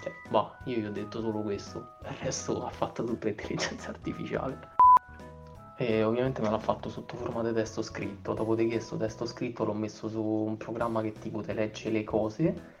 Cioè, 0.00 0.12
bah, 0.30 0.56
io 0.64 0.78
gli 0.78 0.86
ho 0.86 0.92
detto 0.92 1.20
solo 1.20 1.40
questo, 1.40 1.96
il 2.02 2.16
resto 2.22 2.64
ha 2.64 2.70
fatto 2.70 3.04
tutta 3.04 3.28
intelligenza 3.28 3.90
artificiale. 3.90 4.76
E 5.76 6.02
ovviamente 6.02 6.42
me 6.42 6.50
l'ha 6.50 6.58
fatto 6.58 6.88
sotto 6.88 7.16
forma 7.16 7.42
di 7.42 7.52
testo 7.52 7.82
scritto, 7.82 8.34
dopodiché 8.34 8.76
questo 8.76 8.96
testo 8.96 9.26
scritto 9.26 9.64
l'ho 9.64 9.74
messo 9.74 10.08
su 10.08 10.20
un 10.20 10.56
programma 10.56 11.02
che 11.02 11.12
tipo 11.12 11.40
te 11.40 11.52
legge 11.52 11.88
le 11.90 12.02
cose 12.02 12.76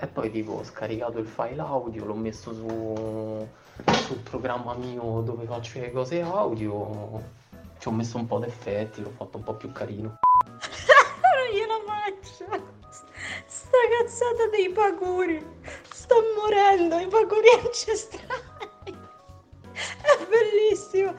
e 0.00 0.06
poi 0.06 0.30
tipo 0.30 0.52
ho 0.52 0.64
scaricato 0.64 1.18
il 1.18 1.26
file 1.26 1.60
audio, 1.60 2.04
l'ho 2.04 2.14
messo 2.14 2.54
su, 2.54 3.48
sul 4.06 4.18
programma 4.18 4.74
mio 4.74 5.22
dove 5.22 5.44
faccio 5.46 5.80
le 5.80 5.90
cose 5.90 6.22
audio, 6.22 7.20
ci 7.78 7.88
ho 7.88 7.90
messo 7.90 8.16
un 8.16 8.26
po' 8.26 8.38
d'effetti, 8.38 9.02
l'ho 9.02 9.10
fatto 9.10 9.38
un 9.38 9.42
po' 9.42 9.54
più 9.54 9.72
carino. 9.72 10.18
Sta 14.08 14.24
cazzata 14.24 14.48
dei 14.48 14.70
paguri! 14.70 15.44
Sto 15.92 16.16
morendo, 16.40 16.98
i 16.98 17.06
paguri 17.08 17.48
ancestrali! 17.62 18.96
È 19.74 20.26
bellissimo! 20.26 21.14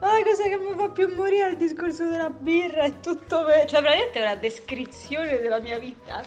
Ma 0.00 0.18
la 0.18 0.24
cosa 0.24 0.42
che 0.48 0.58
mi 0.58 0.74
fa 0.74 0.88
più 0.88 1.14
morire 1.14 1.46
è 1.46 1.50
il 1.50 1.56
discorso 1.56 2.08
della 2.08 2.30
birra 2.30 2.82
e 2.82 2.98
tutto 2.98 3.44
me. 3.44 3.64
Cioè, 3.68 3.80
veramente 3.80 4.18
è 4.18 4.22
una 4.22 4.34
descrizione 4.34 5.38
della 5.38 5.60
mia 5.60 5.78
vita. 5.78 6.24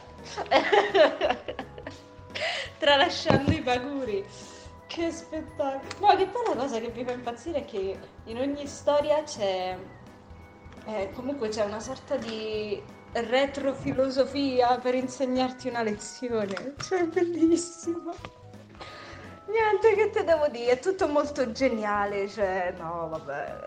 tralasciando 2.79 3.51
i 3.51 3.61
paguri. 3.61 4.25
Che 4.87 5.11
spettacolo! 5.11 5.81
No, 5.99 6.15
che 6.15 6.27
poi 6.27 6.43
la 6.47 6.55
cosa 6.55 6.79
che 6.79 6.93
mi 6.95 7.03
fa 7.03 7.11
impazzire 7.11 7.59
è 7.59 7.65
che 7.65 7.99
in 8.23 8.37
ogni 8.37 8.65
storia 8.67 9.21
c'è. 9.23 9.77
Eh, 10.85 11.11
comunque 11.13 11.49
c'è 11.49 11.65
una 11.65 11.81
sorta 11.81 12.15
di 12.15 12.81
retrofilosofia 13.21 14.77
per 14.79 14.95
insegnarti 14.95 15.69
una 15.69 15.81
lezione. 15.81 16.73
Cioè, 16.77 17.05
bellissimo. 17.05 18.13
Niente 19.47 19.93
che 19.93 20.09
te 20.09 20.23
devo 20.23 20.47
dire, 20.49 20.71
è 20.71 20.79
tutto 20.79 21.07
molto 21.07 21.51
geniale, 21.51 22.27
cioè, 22.27 22.73
no, 22.77 23.07
vabbè, 23.09 23.59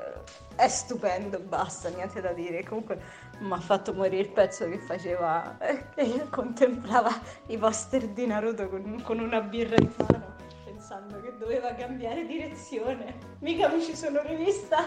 è 0.56 0.68
stupendo, 0.68 1.38
basta, 1.38 1.88
niente 1.88 2.20
da 2.20 2.32
dire. 2.32 2.64
Comunque 2.64 3.00
mi 3.38 3.52
ha 3.52 3.60
fatto 3.60 3.94
morire 3.94 4.22
il 4.22 4.28
pezzo 4.28 4.68
che 4.68 4.78
faceva, 4.78 5.56
eh, 5.58 5.88
che 5.94 6.26
contemplava 6.30 7.10
i 7.46 7.56
poster 7.56 8.08
di 8.08 8.26
Naruto 8.26 8.68
con, 8.68 9.00
con 9.02 9.20
una 9.20 9.40
birra 9.40 9.76
in 9.78 9.90
mano, 9.96 10.34
pensando 10.64 11.20
che 11.20 11.36
doveva 11.38 11.72
cambiare 11.74 12.26
direzione. 12.26 13.14
Mica 13.38 13.68
mi 13.68 13.80
ci 13.80 13.96
sono 13.96 14.20
rivista. 14.22 14.84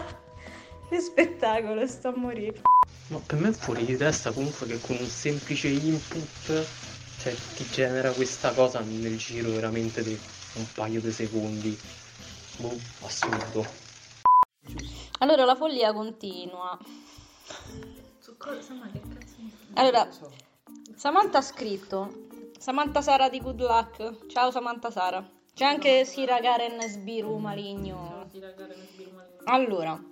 Che 0.88 1.00
spettacolo, 1.00 1.86
sto 1.86 2.08
a 2.08 2.14
morire. 2.14 2.60
Ma 3.12 3.18
per 3.18 3.38
me 3.38 3.50
è 3.50 3.52
fuori 3.52 3.84
di 3.84 3.94
testa 3.98 4.32
comunque 4.32 4.66
che 4.66 4.80
con 4.80 4.96
un 4.98 5.06
semplice 5.06 5.68
input 5.68 6.66
cioè, 7.18 7.34
ti 7.54 7.64
genera 7.70 8.10
questa 8.10 8.54
cosa 8.54 8.80
nel 8.80 9.18
giro 9.18 9.50
veramente 9.50 10.02
di 10.02 10.18
un 10.54 10.66
paio 10.74 10.98
di 10.98 11.12
secondi. 11.12 11.78
Boh, 12.56 12.74
assurdo. 13.02 13.66
Allora 15.18 15.44
la 15.44 15.54
follia 15.54 15.92
continua. 15.92 16.78
Allora, 19.74 20.08
Samantha 20.96 21.38
ha 21.38 21.42
scritto. 21.42 22.28
Samantha 22.58 23.02
Sara 23.02 23.28
di 23.28 23.40
Good 23.40 23.60
Luck. 23.60 24.26
Ciao 24.28 24.50
Samantha 24.50 24.90
Sara. 24.90 25.22
C'è 25.52 25.66
anche 25.66 26.06
Sira 26.06 26.40
Garen 26.40 26.80
Sbiru 26.88 27.36
Maligno. 27.36 28.26
Allora, 29.44 30.02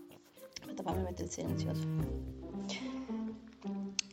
aspetta, 0.60 0.82
fammi 0.82 1.02
mettere 1.02 1.24
il 1.24 1.30
silenzioso. 1.30 2.29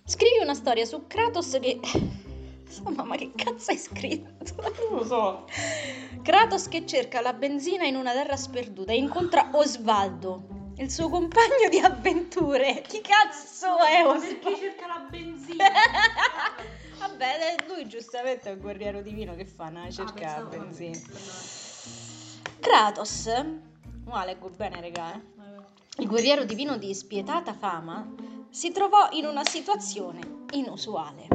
Scrivi 0.09 0.39
una 0.41 0.53
storia 0.53 0.85
su 0.85 1.05
Kratos 1.05 1.57
che 1.59 1.81
Insomma, 2.65 3.03
ma 3.03 3.17
che 3.17 3.33
cazzo 3.35 3.71
hai 3.71 3.77
scritto? 3.77 4.55
Non 4.61 4.99
lo 4.99 5.05
so. 5.05 5.45
Kratos 6.21 6.69
che 6.69 6.85
cerca 6.85 7.19
la 7.19 7.33
benzina 7.33 7.85
in 7.85 7.97
una 7.97 8.13
terra 8.13 8.37
sperduta 8.37 8.93
e 8.93 8.95
incontra 8.95 9.49
Osvaldo, 9.51 10.71
il 10.77 10.89
suo 10.89 11.09
compagno 11.09 11.67
di 11.69 11.79
avventure. 11.79 12.83
Chi 12.87 13.01
cazzo 13.01 13.79
è 13.79 14.05
Osvaldo? 14.05 14.37
Perché 14.39 14.57
cerca 14.57 14.87
la 14.87 15.07
benzina? 15.09 15.65
Vabbè, 16.99 17.55
lui 17.67 17.85
giustamente 17.87 18.49
è 18.49 18.53
un 18.53 18.59
guerriero 18.59 19.01
divino 19.01 19.35
che 19.35 19.45
fa, 19.45 19.67
no? 19.69 19.91
cerca 19.91 20.35
ah, 20.35 20.39
la 20.39 20.45
benzina. 20.45 20.99
Kratos, 22.61 23.29
ma 24.05 24.23
leggo 24.23 24.49
bene, 24.49 24.79
regà, 24.79 25.15
eh? 25.15 25.21
Il 25.99 26.07
guerriero 26.07 26.45
divino 26.45 26.77
di 26.77 26.93
spietata 26.93 27.53
fama 27.53 28.36
si 28.49 28.71
trovò 28.71 29.09
in 29.11 29.25
una 29.25 29.43
situazione 29.45 30.45
inusuale. 30.51 31.27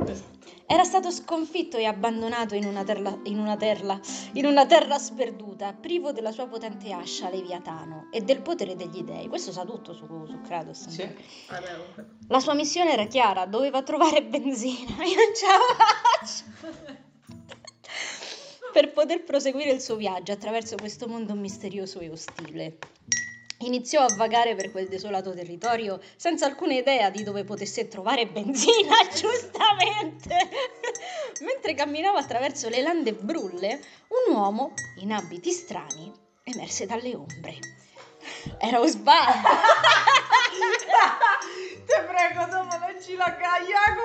Era 0.67 0.85
stato 0.85 1.11
sconfitto 1.11 1.77
e 1.77 1.85
abbandonato 1.85 2.55
in 2.55 2.65
una, 2.65 2.83
terla, 2.83 3.19
in, 3.25 3.39
una 3.39 3.57
terla, 3.57 4.01
in 4.33 4.47
una 4.47 4.65
terra 4.67 4.99
sperduta, 4.99 5.75
privo 5.75 6.13
della 6.13 6.33
sua 6.33 6.47
potente 6.47 6.93
ascia 6.93 7.29
Leviatano 7.29 8.09
e 8.11 8.23
del 8.23 8.41
potere 8.41 8.75
degli 8.75 9.03
dei. 9.03 9.29
Questo 9.29 9.53
sa 9.53 9.65
tutto 9.65 9.93
su, 9.93 10.07
su 10.07 10.41
Kratos. 10.41 10.89
Sì. 10.89 11.07
La 12.29 12.41
sua 12.41 12.55
missione 12.55 12.93
era 12.93 13.05
chiara, 13.05 13.45
doveva 13.45 13.83
trovare 13.83 14.23
benzina. 14.23 14.97
Io 15.05 15.15
non 15.15 15.35
ce 15.35 15.47
la 15.47 15.59
faccio. 16.17 16.45
per 18.73 18.93
poter 18.93 19.23
proseguire 19.23 19.71
il 19.71 19.81
suo 19.81 19.97
viaggio 19.97 20.33
attraverso 20.33 20.77
questo 20.77 21.07
mondo 21.07 21.35
misterioso 21.35 22.01
e 22.01 22.09
ostile. 22.09 22.79
Iniziò 23.63 24.03
a 24.03 24.13
vagare 24.17 24.57
per 24.57 24.73
quel 24.73 24.89
desolato 24.89 25.33
territorio 25.33 26.01
senza 26.17 26.47
alcuna 26.47 26.75
idea 26.75 27.11
di 27.11 27.23
dove 27.23 27.45
potesse 27.45 27.87
trovare 27.87 28.27
benzina, 28.27 28.97
giustamente. 29.15 30.49
Mentre 31.41 31.75
camminava 31.75 32.19
attraverso 32.19 32.69
le 32.69 32.83
lande 32.83 33.13
brulle, 33.13 33.81
un 34.27 34.35
uomo 34.35 34.73
in 34.97 35.13
abiti 35.13 35.53
strani 35.53 36.13
emerse 36.43 36.87
dalle 36.87 37.15
ombre. 37.15 37.59
Era 38.59 38.81
Osvaldo. 38.81 39.49
Te 41.87 42.01
prego, 42.01 42.47
dopo 42.51 42.79
leggi 42.85 43.15
la 43.15 43.37
Jacopo. 43.39 44.03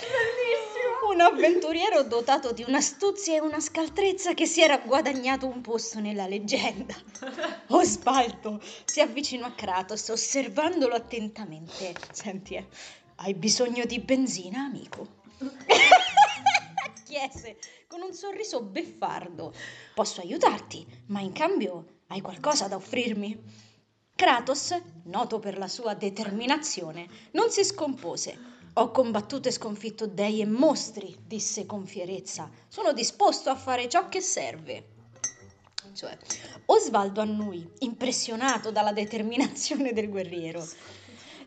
Bellissimo. 0.00 1.12
Un 1.12 1.20
avventuriero 1.40 2.02
dotato 2.02 2.52
di 2.52 2.62
un'astuzia 2.68 3.36
e 3.36 3.40
una 3.40 3.60
scaltrezza 3.60 4.34
che 4.34 4.44
si 4.44 4.60
era 4.60 4.76
guadagnato 4.76 5.46
un 5.46 5.62
posto 5.62 5.98
nella 5.98 6.26
leggenda. 6.26 6.94
Osvaldo 7.68 8.60
si 8.84 9.00
avvicinò 9.00 9.46
a 9.46 9.52
Kratos 9.52 10.08
osservandolo 10.10 10.94
attentamente. 10.94 11.94
Senti, 12.12 12.56
eh, 12.56 12.66
hai 13.16 13.32
bisogno 13.34 13.86
di 13.86 13.98
benzina, 14.00 14.64
amico? 14.64 15.06
Chiese 17.06 17.56
con 17.86 18.02
un 18.02 18.12
sorriso 18.12 18.60
beffardo. 18.60 19.54
Posso 19.94 20.20
aiutarti, 20.20 20.86
ma 21.06 21.20
in 21.20 21.32
cambio 21.32 22.00
hai 22.08 22.20
qualcosa 22.20 22.68
da 22.68 22.76
offrirmi? 22.76 23.68
Kratos, 24.14 24.78
noto 25.04 25.38
per 25.38 25.56
la 25.56 25.68
sua 25.68 25.94
determinazione, 25.94 27.08
non 27.32 27.50
si 27.50 27.64
scompose. 27.64 28.58
Ho 28.74 28.90
combattuto 28.92 29.48
e 29.48 29.52
sconfitto 29.52 30.06
dei 30.06 30.40
e 30.40 30.46
mostri, 30.46 31.16
disse 31.26 31.66
con 31.66 31.86
fierezza. 31.86 32.48
Sono 32.68 32.92
disposto 32.92 33.50
a 33.50 33.56
fare 33.56 33.88
ciò 33.88 34.08
che 34.08 34.20
serve. 34.20 34.84
Cioè, 35.92 36.16
Osvaldo 36.66 37.20
annui, 37.20 37.68
impressionato 37.80 38.70
dalla 38.70 38.92
determinazione 38.92 39.92
del 39.92 40.08
guerriero. 40.08 40.64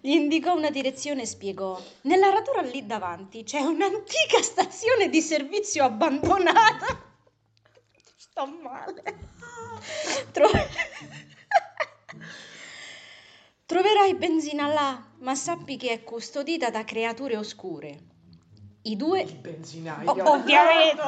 Gli 0.01 0.11
indicò 0.11 0.53
una 0.53 0.69
direzione 0.69 1.21
e 1.21 1.25
spiegò: 1.25 1.81
Nella 2.01 2.29
radura 2.29 2.61
lì 2.61 2.85
davanti 2.85 3.43
c'è 3.43 3.61
un'antica 3.61 4.41
stazione 4.41 5.07
di 5.07 5.21
servizio 5.21 5.85
abbandonata. 5.85 7.01
Sto 8.17 8.45
male. 8.45 9.01
Tro- 10.33 10.49
Troverai 13.65 14.15
benzina 14.15 14.67
là, 14.67 15.01
ma 15.20 15.36
sappi 15.36 15.77
che 15.77 15.91
è 15.91 16.03
custodita 16.03 16.70
da 16.70 16.84
creature 16.84 17.38
oscure. 17.38 17.98
I 18.82 18.98
due 18.98 19.22
Il 19.22 19.38
benzinaio. 19.38 20.12
Oh, 20.12 20.32
ovviamente. 20.32 21.01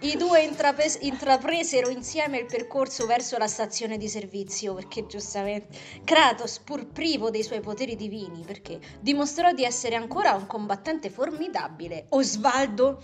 I 0.00 0.16
due 0.16 0.42
intrapres- 0.42 0.98
intrapresero 1.02 1.88
insieme 1.88 2.38
il 2.38 2.46
percorso 2.46 3.06
verso 3.06 3.38
la 3.38 3.46
stazione 3.46 3.96
di 3.96 4.08
servizio 4.08 4.74
perché 4.74 5.06
giustamente 5.06 5.78
Kratos, 6.02 6.58
pur 6.58 6.86
privo 6.86 7.30
dei 7.30 7.44
suoi 7.44 7.60
poteri 7.60 7.94
divini, 7.94 8.42
perché 8.44 8.80
dimostrò 9.00 9.52
di 9.52 9.62
essere 9.62 9.94
ancora 9.94 10.34
un 10.34 10.46
combattente 10.46 11.10
formidabile. 11.10 12.06
Osvaldo, 12.10 13.00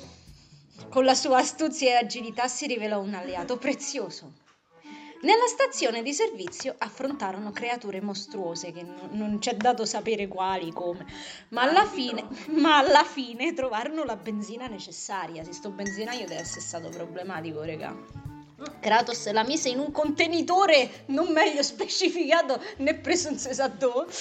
con 0.88 1.04
la 1.04 1.14
sua 1.14 1.38
astuzia 1.38 1.90
e 1.90 2.04
agilità, 2.04 2.49
si 2.49 2.66
rivelò 2.66 3.00
un 3.00 3.14
alleato 3.14 3.57
prezioso. 3.57 4.43
Nella 5.25 5.47
stazione 5.47 6.02
di 6.02 6.12
servizio 6.12 6.75
affrontarono 6.76 7.50
creature 7.50 8.02
mostruose 8.02 8.73
che 8.73 8.83
non, 8.83 9.09
non 9.12 9.38
c'è 9.38 9.54
dato 9.54 9.87
sapere 9.87 10.28
quali, 10.28 10.71
come, 10.71 11.07
ma 11.49 11.62
alla, 11.62 11.87
fine, 11.87 12.26
ma 12.49 12.76
alla 12.76 13.04
fine 13.04 13.54
trovarono 13.54 14.04
la 14.04 14.16
benzina 14.16 14.66
necessaria. 14.66 15.43
Se 15.43 15.54
sto 15.54 15.71
benzinaio 15.71 16.26
deve 16.26 16.40
essere 16.40 16.61
stato 16.61 16.90
problematico, 16.90 17.62
regà. 17.62 17.97
Kratos 18.81 19.31
la 19.33 19.45
mise 19.45 19.71
in 19.71 19.78
un 19.78 19.90
contenitore 19.93 21.04
non 21.07 21.33
meglio 21.33 21.62
specificato 21.62 22.61
né 22.78 22.95
preso 22.95 23.35
sa 23.37 23.69
dove, 23.69 24.12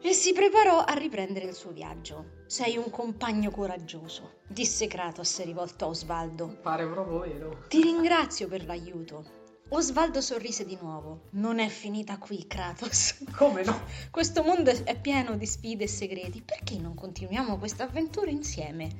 e 0.00 0.12
si 0.12 0.32
preparò 0.32 0.82
a 0.82 0.94
riprendere 0.94 1.46
il 1.46 1.54
suo 1.54 1.70
viaggio. 1.70 2.41
Sei 2.52 2.76
un 2.76 2.90
compagno 2.90 3.50
coraggioso, 3.50 4.40
disse 4.46 4.86
Kratos 4.86 5.42
rivolto 5.42 5.86
a 5.86 5.88
Osvaldo. 5.88 6.58
Pare 6.60 6.86
proprio 6.86 7.20
vero. 7.20 7.64
Ti 7.66 7.80
ringrazio 7.80 8.46
per 8.46 8.66
l'aiuto. 8.66 9.24
Osvaldo 9.70 10.20
sorrise 10.20 10.66
di 10.66 10.76
nuovo. 10.78 11.28
Non 11.30 11.60
è 11.60 11.68
finita 11.68 12.18
qui, 12.18 12.46
Kratos. 12.46 13.24
Come 13.34 13.64
no? 13.64 13.84
Questo 14.10 14.42
mondo 14.42 14.70
è 14.70 15.00
pieno 15.00 15.34
di 15.36 15.46
sfide 15.46 15.84
e 15.84 15.88
segreti. 15.88 16.42
Perché 16.42 16.76
non 16.76 16.94
continuiamo 16.94 17.56
questa 17.56 17.84
avventura 17.84 18.30
insieme? 18.30 18.90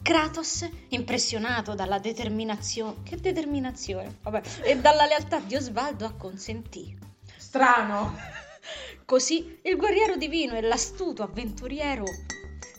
Kratos, 0.00 0.64
impressionato 0.90 1.74
dalla 1.74 1.98
determinazione, 1.98 3.02
che 3.02 3.16
determinazione, 3.16 4.18
vabbè, 4.22 4.42
e 4.62 4.76
dalla 4.78 5.06
lealtà 5.06 5.40
di 5.40 5.56
Osvaldo, 5.56 6.04
acconsentì. 6.04 6.96
Strano. 7.38 8.16
Così 9.04 9.58
il 9.64 9.76
guerriero 9.76 10.14
divino 10.14 10.54
e 10.54 10.60
l'astuto 10.60 11.24
avventuriero 11.24 12.04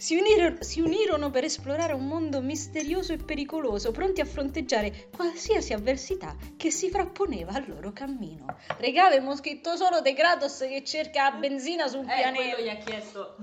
si 0.05 0.15
unirono, 0.15 0.57
si 0.59 0.81
unirono 0.81 1.31
per 1.31 1.45
esplorare 1.45 1.93
un 1.93 2.05
mondo 2.05 2.39
misterioso 2.39 3.11
e 3.13 3.17
pericoloso, 3.17 3.89
pronti 3.91 4.21
a 4.21 4.25
fronteggiare 4.25 5.07
qualsiasi 5.15 5.73
avversità 5.73 6.35
che 6.57 6.69
si 6.69 6.91
frapponeva 6.91 7.53
al 7.53 7.65
loro 7.67 7.91
cammino. 7.91 8.45
Regà, 8.77 9.07
avevamo 9.07 9.35
scritto 9.35 9.75
solo 9.75 10.01
De 10.01 10.13
Kratos 10.13 10.59
che 10.59 10.83
cerca 10.83 11.31
benzina 11.31 11.87
su 11.87 11.97
un 11.97 12.07
Eh, 12.07 12.15
pianeta. 12.17 12.61
gli 12.61 12.69
ha 12.69 12.75
chiesto. 12.75 13.35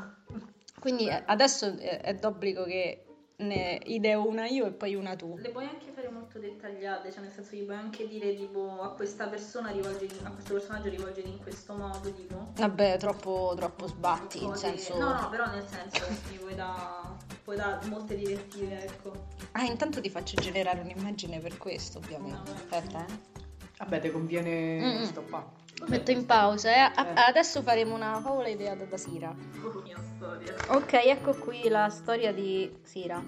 Quindi 0.78 1.09
eh, 1.09 1.21
adesso 1.26 1.76
è, 1.76 2.00
è 2.00 2.14
d'obbligo 2.14 2.62
che 2.62 3.07
ne 3.38 3.81
ideo 3.87 4.25
una 4.28 4.47
io 4.47 4.66
e 4.66 4.71
poi 4.71 4.95
una 4.95 5.16
tu. 5.16 5.37
Le 5.38 5.49
puoi 5.50 5.64
anche 5.64 5.90
fare 5.92 6.01
molto 6.33 6.39
dettagliate, 6.39 7.12
cioè 7.12 7.23
nel 7.23 7.33
senso 7.33 7.55
gli 7.57 7.65
puoi 7.65 7.77
anche 7.77 8.09
dire 8.09 8.35
tipo 8.35 8.81
a 8.81 8.91
questa 8.91 9.27
persona 9.29 9.71
rivolgiti, 9.71 10.19
a 10.23 10.31
questo 10.31 10.55
personaggio 10.55 10.89
rivolgiti 10.89 11.29
in 11.29 11.39
questo 11.39 11.75
modo, 11.75 12.12
tipo. 12.12 12.53
Vabbè, 12.57 12.97
troppo, 12.99 13.53
troppo 13.57 13.87
sbatti, 13.87 14.43
in 14.43 14.55
senso... 14.55 14.99
No, 14.99 15.21
no, 15.21 15.29
però 15.29 15.47
nel 15.47 15.65
senso 15.67 16.05
gli 16.31 16.37
puoi 16.39 16.55
dare 16.55 17.21
puoi 17.45 17.57
dare 17.57 17.85
molte 17.87 18.17
direttive, 18.17 18.85
ecco. 18.85 19.12
Ah, 19.53 19.65
intanto 19.65 20.01
ti 20.01 20.09
faccio 20.09 20.41
generare 20.41 20.81
un'immagine 20.81 21.39
per 21.41 21.59
questo, 21.59 21.99
ovviamente. 21.99 22.51
No, 22.51 22.57
Aspetta, 22.57 23.05
eh. 23.05 23.41
Vabbè, 23.79 24.01
ti 24.01 24.11
conviene 24.11 24.81
Mm-mm. 24.81 25.05
sto 25.05 25.23
qua. 25.23 25.45
Metto 25.89 26.12
in 26.12 26.25
pausa, 26.25 26.71
eh. 26.73 26.79
A- 26.95 27.09
Eh. 27.09 27.15
Adesso 27.29 27.62
faremo 27.62 27.95
una 27.95 28.21
favola 28.21 28.49
ideata 28.49 28.85
da 28.85 28.97
Sira. 28.97 29.35
Oh, 29.65 29.81
mia 29.83 29.99
storia. 30.17 30.55
Ok, 30.69 30.93
ecco 30.93 31.35
qui 31.35 31.69
la 31.69 31.89
storia 31.89 32.33
di 32.33 32.73
Sira. 32.85 33.21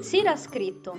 Sira 0.00 0.32
ha 0.32 0.36
scritto. 0.36 0.98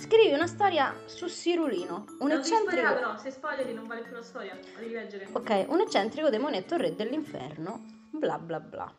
Scrivi 0.00 0.32
una 0.32 0.46
storia 0.46 0.94
su 1.04 1.26
Sirulino, 1.28 2.06
un 2.20 2.28
Non 2.28 2.38
eccentrico. 2.38 2.92
però, 2.94 3.18
se 3.18 3.30
spoileri 3.30 3.74
non 3.74 3.86
vale 3.86 4.00
più 4.02 4.14
la 4.14 4.22
storia, 4.22 4.58
la 4.74 4.80
devi 4.80 4.94
leggere. 4.94 5.28
Ok, 5.32 5.66
un 5.68 5.80
eccentrico 5.80 6.30
demonietto 6.30 6.76
re 6.76 6.94
dell'inferno, 6.96 7.84
bla 8.10 8.38
bla 8.38 8.60
bla. 8.60 8.92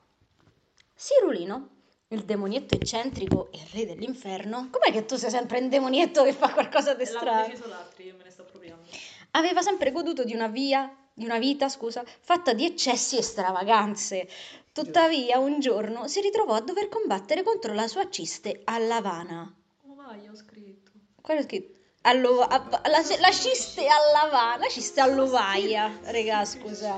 Sirulino, 0.93 1.69
il 2.09 2.23
demonietto 2.23 2.75
eccentrico 2.75 3.49
e 3.51 3.59
re 3.73 3.87
dell'inferno. 3.87 4.69
Com'è 4.69 4.91
che 4.91 5.05
tu 5.05 5.15
sei 5.15 5.31
sempre 5.31 5.59
un 5.59 5.69
demonietto 5.69 6.23
che 6.23 6.33
fa 6.33 6.53
qualcosa 6.53 6.93
di 6.93 7.03
L'hanno 7.05 7.17
strano? 7.17 7.47
deciso 7.47 7.67
l'altro, 7.67 8.03
io 8.03 8.15
me 8.17 8.23
ne 8.23 8.29
sto 8.29 8.43
appropriando. 8.43 8.83
aveva 9.31 9.61
sempre 9.63 9.91
goduto 9.91 10.23
di 10.23 10.35
una 10.35 10.47
via, 10.47 10.95
di 11.13 11.25
una 11.25 11.39
vita, 11.39 11.67
scusa, 11.67 12.03
fatta 12.05 12.53
di 12.53 12.63
eccessi 12.65 13.17
e 13.17 13.23
stravaganze. 13.23 14.29
Tuttavia, 14.71 15.39
un 15.39 15.59
giorno 15.59 16.07
si 16.07 16.21
ritrovò 16.21 16.53
a 16.53 16.61
dover 16.61 16.89
combattere 16.89 17.41
contro 17.43 17.73
la 17.73 17.87
sua 17.87 18.07
ciste 18.09 18.61
a 18.65 18.77
Lavana. 18.77 19.51
Oh 19.87 19.95
vai, 19.95 20.27
ho 20.29 20.35
scritto. 20.35 20.80
Quello 21.21 21.39
è 21.39 21.43
scritto. 21.43 21.79
Allo- 22.03 22.41
a- 22.41 22.67
la, 22.85 23.01
la 23.19 23.31
ciste 23.31 23.85
a 23.87 23.95
Lavana, 24.11 24.57
la 24.57 24.67
ciste 24.67 25.01
a 25.01 25.05
Lovaia, 25.05 25.99
regà, 26.05 26.43
scusa. 26.45 26.95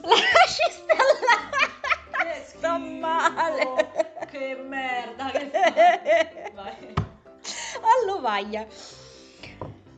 La 0.00 0.16
ciste 0.46 0.92
a 0.92 1.04
Lavana. 1.20 2.44
Sto 2.46 2.78
male. 2.78 4.16
Che 4.30 4.54
merda, 4.56 5.30
che 5.30 5.50
fai? 5.50 6.52
Vai. 6.54 6.94
a 6.96 8.06
Lovaia. 8.06 8.66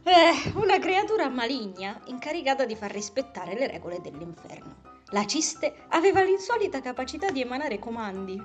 Eh, 0.03 0.53
una 0.55 0.79
creatura 0.79 1.29
maligna 1.29 2.01
incaricata 2.07 2.65
di 2.65 2.75
far 2.75 2.91
rispettare 2.91 3.55
le 3.55 3.69
regole 3.69 4.01
dell'inferno. 4.01 4.77
La 5.11 5.25
ciste 5.25 5.85
aveva 5.89 6.23
l'insolita 6.23 6.81
capacità 6.81 7.31
di 7.31 7.41
emanare 7.41 7.79
comandi 7.79 8.43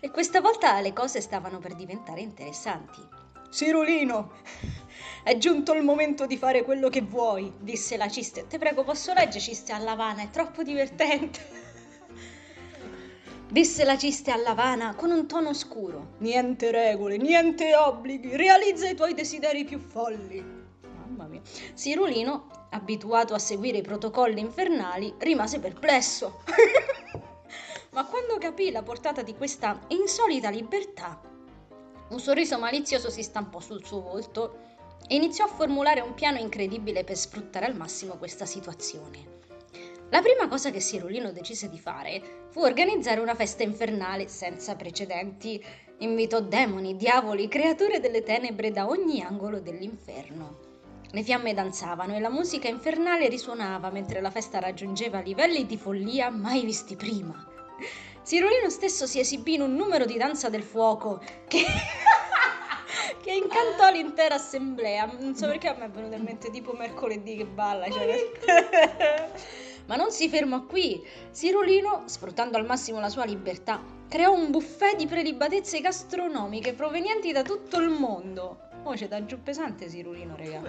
e 0.00 0.10
questa 0.10 0.40
volta 0.40 0.80
le 0.80 0.92
cose 0.92 1.20
stavano 1.20 1.58
per 1.58 1.74
diventare 1.74 2.20
interessanti. 2.20 3.00
Sirulino, 3.54 4.32
è 5.22 5.38
giunto 5.38 5.74
il 5.74 5.84
momento 5.84 6.26
di 6.26 6.36
fare 6.36 6.64
quello 6.64 6.88
che 6.88 7.02
vuoi, 7.02 7.52
disse 7.60 7.96
la 7.96 8.08
ciste. 8.08 8.48
Te 8.48 8.58
prego, 8.58 8.82
posso 8.82 9.12
leggere 9.12 9.38
ciste 9.38 9.72
a 9.72 9.78
Lavana? 9.78 10.22
È 10.22 10.30
troppo 10.30 10.64
divertente. 10.64 11.38
Disse 13.48 13.84
la 13.84 13.96
ciste 13.96 14.32
a 14.32 14.36
Lavana 14.38 14.96
con 14.96 15.12
un 15.12 15.28
tono 15.28 15.54
scuro. 15.54 16.14
Niente 16.18 16.72
regole, 16.72 17.16
niente 17.16 17.76
obblighi, 17.76 18.34
realizza 18.34 18.88
i 18.88 18.96
tuoi 18.96 19.14
desideri 19.14 19.62
più 19.62 19.78
folli. 19.78 20.44
Mamma 20.82 21.28
mia. 21.28 21.40
Sirulino, 21.74 22.66
abituato 22.70 23.34
a 23.34 23.38
seguire 23.38 23.78
i 23.78 23.82
protocolli 23.82 24.40
infernali, 24.40 25.14
rimase 25.18 25.60
perplesso. 25.60 26.40
Ma 27.94 28.04
quando 28.04 28.36
capì 28.38 28.72
la 28.72 28.82
portata 28.82 29.22
di 29.22 29.36
questa 29.36 29.78
insolita 29.90 30.50
libertà, 30.50 31.32
un 32.08 32.20
sorriso 32.20 32.58
malizioso 32.58 33.10
si 33.10 33.22
stampò 33.22 33.60
sul 33.60 33.84
suo 33.84 34.00
volto 34.00 34.58
e 35.06 35.14
iniziò 35.14 35.44
a 35.44 35.48
formulare 35.48 36.00
un 36.00 36.14
piano 36.14 36.38
incredibile 36.38 37.04
per 37.04 37.16
sfruttare 37.16 37.66
al 37.66 37.76
massimo 37.76 38.16
questa 38.16 38.46
situazione. 38.46 39.42
La 40.10 40.20
prima 40.20 40.46
cosa 40.48 40.70
che 40.70 40.80
Sirulino 40.80 41.32
decise 41.32 41.68
di 41.68 41.78
fare 41.78 42.46
fu 42.50 42.60
organizzare 42.60 43.20
una 43.20 43.34
festa 43.34 43.62
infernale 43.62 44.28
senza 44.28 44.76
precedenti. 44.76 45.62
Invitò 45.98 46.40
demoni, 46.40 46.94
diavoli, 46.96 47.48
creature 47.48 48.00
delle 48.00 48.22
tenebre 48.22 48.70
da 48.70 48.86
ogni 48.86 49.22
angolo 49.22 49.60
dell'inferno. 49.60 50.72
Le 51.10 51.22
fiamme 51.22 51.54
danzavano 51.54 52.14
e 52.14 52.20
la 52.20 52.30
musica 52.30 52.68
infernale 52.68 53.28
risuonava 53.28 53.90
mentre 53.90 54.20
la 54.20 54.30
festa 54.30 54.58
raggiungeva 54.58 55.20
livelli 55.20 55.66
di 55.66 55.76
follia 55.76 56.30
mai 56.30 56.64
visti 56.64 56.96
prima. 56.96 57.46
Sirulino 58.24 58.70
stesso 58.70 59.06
si 59.06 59.20
esibì 59.20 59.52
in 59.54 59.60
un 59.60 59.74
numero 59.74 60.06
di 60.06 60.16
danza 60.16 60.48
del 60.48 60.62
fuoco 60.62 61.22
che, 61.46 61.62
che 63.22 63.30
incantò 63.30 63.90
l'intera 63.90 64.36
assemblea. 64.36 65.04
Non 65.18 65.36
so 65.36 65.46
perché 65.46 65.68
a 65.68 65.76
me 65.76 65.84
è 65.84 65.90
venuto 65.90 66.16
in 66.16 66.22
mente 66.22 66.50
tipo 66.50 66.72
mercoledì 66.72 67.36
che 67.36 67.44
balla. 67.44 67.86
Cioè. 67.90 69.30
Ma 69.84 69.96
non 69.96 70.10
si 70.10 70.30
fermò 70.30 70.64
qui. 70.64 71.06
Sirulino, 71.32 72.04
sfruttando 72.06 72.56
al 72.56 72.64
massimo 72.64 72.98
la 72.98 73.10
sua 73.10 73.26
libertà, 73.26 73.82
creò 74.08 74.32
un 74.32 74.50
buffet 74.50 74.96
di 74.96 75.06
prelibatezze 75.06 75.82
gastronomiche 75.82 76.72
provenienti 76.72 77.30
da 77.30 77.42
tutto 77.42 77.78
il 77.78 77.90
mondo. 77.90 78.70
Oh, 78.84 78.94
c'è 78.94 79.06
da 79.06 79.22
giù 79.26 79.42
pesante 79.42 79.86
Sirulino, 79.90 80.34
regà. 80.34 80.62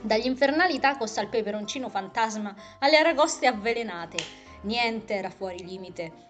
Dagli 0.00 0.26
infernali 0.26 0.80
tacos 0.80 1.18
al 1.18 1.28
peperoncino 1.28 1.88
fantasma 1.88 2.52
alle 2.80 2.96
aragoste 2.96 3.46
avvelenate. 3.46 4.16
Niente 4.62 5.14
era 5.14 5.30
fuori 5.30 5.64
limite. 5.64 6.29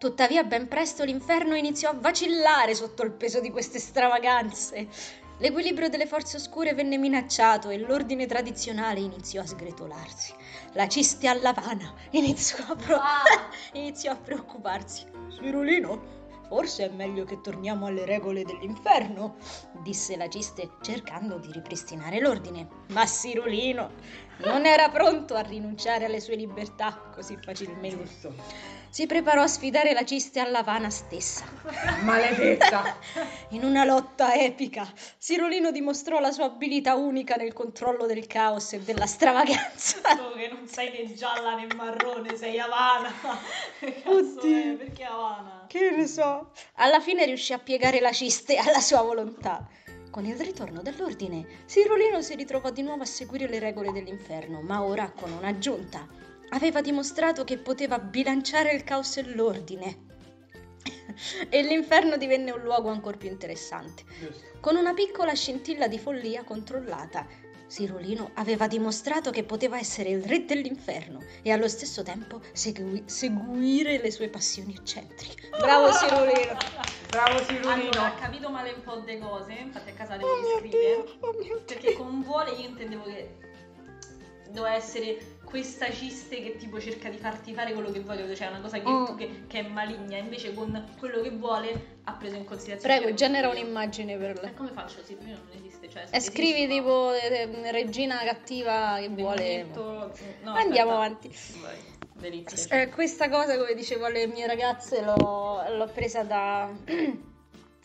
Tuttavia 0.00 0.44
ben 0.44 0.66
presto 0.66 1.04
l'inferno 1.04 1.54
iniziò 1.54 1.90
a 1.90 1.94
vacillare 1.94 2.74
sotto 2.74 3.02
il 3.02 3.12
peso 3.12 3.38
di 3.38 3.50
queste 3.50 3.78
stravaganze. 3.78 4.88
L'equilibrio 5.36 5.90
delle 5.90 6.06
forze 6.06 6.38
oscure 6.38 6.72
venne 6.72 6.96
minacciato 6.96 7.68
e 7.68 7.76
l'ordine 7.76 8.24
tradizionale 8.24 9.00
iniziò 9.00 9.42
a 9.42 9.46
sgretolarsi. 9.46 10.32
La 10.72 10.88
ciste 10.88 11.28
alla 11.28 11.52
vana 11.52 11.92
iniziò 12.12 12.64
a, 12.68 12.76
pro- 12.76 12.98
iniziò 13.78 14.12
a 14.12 14.16
preoccuparsi. 14.16 15.04
Sirulino, 15.38 16.20
Forse 16.48 16.86
è 16.86 16.88
meglio 16.88 17.24
che 17.26 17.42
torniamo 17.42 17.86
alle 17.86 18.06
regole 18.06 18.42
dell'inferno, 18.42 19.36
disse 19.82 20.16
la 20.16 20.28
Ciste 20.28 20.70
cercando 20.80 21.36
di 21.36 21.52
ripristinare 21.52 22.20
l'ordine. 22.20 22.66
Ma 22.88 23.04
Sirulino 23.04 23.90
non 24.38 24.64
era 24.64 24.88
pronto 24.88 25.34
a 25.34 25.42
rinunciare 25.42 26.06
alle 26.06 26.20
sue 26.20 26.36
libertà 26.36 27.10
così 27.14 27.36
facilmente. 27.40 28.04
Giusto. 28.04 28.79
Si 28.92 29.06
preparò 29.06 29.42
a 29.42 29.46
sfidare 29.46 29.92
la 29.92 30.04
Ciste 30.04 30.40
alla 30.40 30.64
Vana 30.64 30.90
stessa. 30.90 31.44
Maledetta. 32.02 32.96
In 33.50 33.62
una 33.62 33.84
lotta 33.84 34.34
epica, 34.34 34.84
Sirolino 35.16 35.70
dimostrò 35.70 36.18
la 36.18 36.32
sua 36.32 36.46
abilità 36.46 36.96
unica 36.96 37.36
nel 37.36 37.52
controllo 37.52 38.06
del 38.06 38.26
caos 38.26 38.72
e 38.72 38.80
della 38.80 39.06
stravaganza. 39.06 40.00
Tu 40.16 40.36
che 40.36 40.48
non 40.48 40.66
sei 40.66 40.90
né 40.90 41.14
gialla 41.14 41.54
né 41.54 41.68
marrone, 41.76 42.36
sei 42.36 42.58
cazzo 44.02 44.40
Oddio. 44.40 44.72
è? 44.72 44.76
Perché 44.76 45.04
Havana? 45.04 45.66
Che 45.68 45.90
ne 45.90 46.06
so. 46.08 46.50
Alla 46.74 46.98
fine 46.98 47.24
riuscì 47.26 47.52
a 47.52 47.60
piegare 47.60 48.00
la 48.00 48.10
ciste 48.10 48.56
alla 48.56 48.80
sua 48.80 49.02
volontà. 49.02 49.68
Con 50.10 50.24
il 50.24 50.36
ritorno 50.36 50.82
dell'ordine, 50.82 51.46
Sirolino 51.66 52.20
si 52.22 52.34
ritrovò 52.34 52.70
di 52.70 52.82
nuovo 52.82 53.04
a 53.04 53.06
seguire 53.06 53.46
le 53.46 53.60
regole 53.60 53.92
dell'inferno, 53.92 54.60
ma 54.62 54.82
ora 54.82 55.12
con 55.12 55.30
un'aggiunta. 55.30 56.29
Aveva 56.50 56.80
dimostrato 56.80 57.44
che 57.44 57.58
poteva 57.58 57.98
bilanciare 57.98 58.72
il 58.72 58.84
caos 58.84 59.16
e 59.16 59.22
l'ordine. 59.34 60.08
e 61.48 61.62
l'inferno 61.62 62.16
divenne 62.16 62.50
un 62.50 62.60
luogo 62.62 62.88
ancora 62.88 63.16
più 63.16 63.28
interessante. 63.28 64.04
Giusto. 64.18 64.58
Con 64.60 64.76
una 64.76 64.94
piccola 64.94 65.34
scintilla 65.34 65.88
di 65.88 65.98
follia 65.98 66.44
controllata, 66.44 67.26
Sirolino 67.70 68.32
aveva 68.34 68.66
dimostrato 68.66 69.30
che 69.30 69.44
poteva 69.44 69.78
essere 69.78 70.10
il 70.10 70.24
re 70.24 70.44
dell'inferno 70.44 71.22
e 71.42 71.52
allo 71.52 71.68
stesso 71.68 72.02
tempo 72.02 72.40
segui- 72.52 73.04
seguire 73.06 74.00
le 74.00 74.10
sue 74.10 74.28
passioni 74.28 74.74
eccentriche. 74.74 75.50
Bravo 75.50 75.92
Sirolino! 75.94 76.56
Bravo 77.10 77.38
Sirulino. 77.44 77.70
Allora, 77.70 78.06
ha 78.06 78.14
capito 78.14 78.50
male 78.50 78.72
un 78.72 78.82
po' 78.82 78.96
di 78.96 79.18
cose, 79.18 79.52
infatti 79.52 79.90
a 79.90 79.92
casa 79.92 80.16
devo 80.16 80.30
Oh 80.30 80.58
scrivere. 80.58 81.04
Oh. 81.20 81.60
Perché 81.64 81.92
con 81.92 82.22
vuole 82.22 82.50
io 82.50 82.68
intendevo 82.70 83.04
che 83.04 83.36
doveva 84.48 84.74
essere 84.74 85.38
questa 85.50 85.90
ciste 85.90 86.40
che 86.42 86.56
tipo 86.56 86.80
cerca 86.80 87.08
di 87.10 87.18
farti 87.18 87.52
fare 87.52 87.72
quello 87.74 87.90
che 87.90 88.00
vuoi, 88.00 88.16
capito? 88.16 88.34
cioè 88.36 88.46
una 88.48 88.60
cosa 88.60 88.78
che, 88.78 88.88
Mm. 88.88 89.04
tu 89.04 89.14
che, 89.16 89.42
che 89.48 89.58
è 89.58 89.62
maligna, 89.68 90.16
invece 90.16 90.54
con 90.54 90.94
quello 90.98 91.20
che 91.20 91.30
vuole 91.30 91.98
ha 92.04 92.12
preso 92.12 92.36
in 92.36 92.44
considerazione. 92.44 92.98
Prego, 93.00 93.14
genera 93.14 93.48
un'immagine 93.50 94.16
per 94.16 94.30
E 94.38 94.40
lei. 94.42 94.54
come 94.54 94.70
faccio? 94.70 95.02
Sì, 95.04 95.16
non 95.20 95.38
esiste. 95.54 95.88
Cioè, 95.90 96.06
E 96.10 96.20
scrivi 96.20 96.62
esistono- 96.64 97.12
tipo 97.12 97.12
eh, 97.14 97.70
regina 97.72 98.16
cattiva 98.24 98.96
che 99.00 99.08
vuole... 99.08 99.66
Demonetto- 99.72 100.12
no, 100.44 100.52
Andiamo 100.52 101.00
aspetta. 101.00 101.28
avanti. 101.28 101.36
Vai, 101.60 101.76
delizia. 102.14 102.80
Eh, 102.82 102.88
questa 102.88 103.28
cosa, 103.28 103.58
come 103.58 103.74
dicevo 103.74 104.06
alle 104.06 104.26
mie 104.28 104.46
ragazze, 104.46 105.02
l'ho, 105.02 105.64
l'ho 105.76 105.90
presa 105.92 106.22
da 106.22 106.70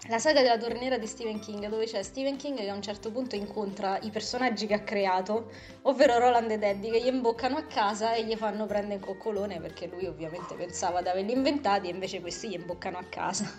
la 0.08 0.19
saga 0.19 0.41
della 0.43 0.58
torniera 0.58 0.99
di 0.99 1.08
Stephen 1.08 1.39
King, 1.39 1.67
dove 1.67 1.86
c'è 1.86 2.03
Stephen 2.03 2.36
King 2.36 2.60
che 2.60 2.69
a 2.69 2.75
un 2.75 2.81
certo 2.81 3.12
punto 3.12 3.36
incontra 3.36 3.97
i 4.01 4.12
personaggi 4.12 4.67
che 4.67 4.75
ha 4.75 4.84
creato, 4.84 5.49
ovvero 5.84 6.19
Roland 6.19 6.51
ed 6.51 6.62
Eddie, 6.62 6.91
che 6.91 7.01
gli 7.01 7.08
imboccano 7.08 7.58
a 7.58 7.63
casa 7.63 8.13
e 8.13 8.23
gli 8.23 8.36
fanno 8.36 8.67
prendere 8.67 8.99
un 8.99 8.99
coccolone 8.99 9.60
perché 9.60 9.88
lui 9.88 10.05
ovviamente 10.05 10.53
pensava 10.53 11.01
di 11.01 11.08
averli 11.08 11.31
inventati 11.31 11.88
e 11.88 11.91
invece 11.91 12.21
questi 12.21 12.49
gli 12.49 12.53
imboccano 12.53 12.99
a 12.99 13.05
casa. 13.10 13.51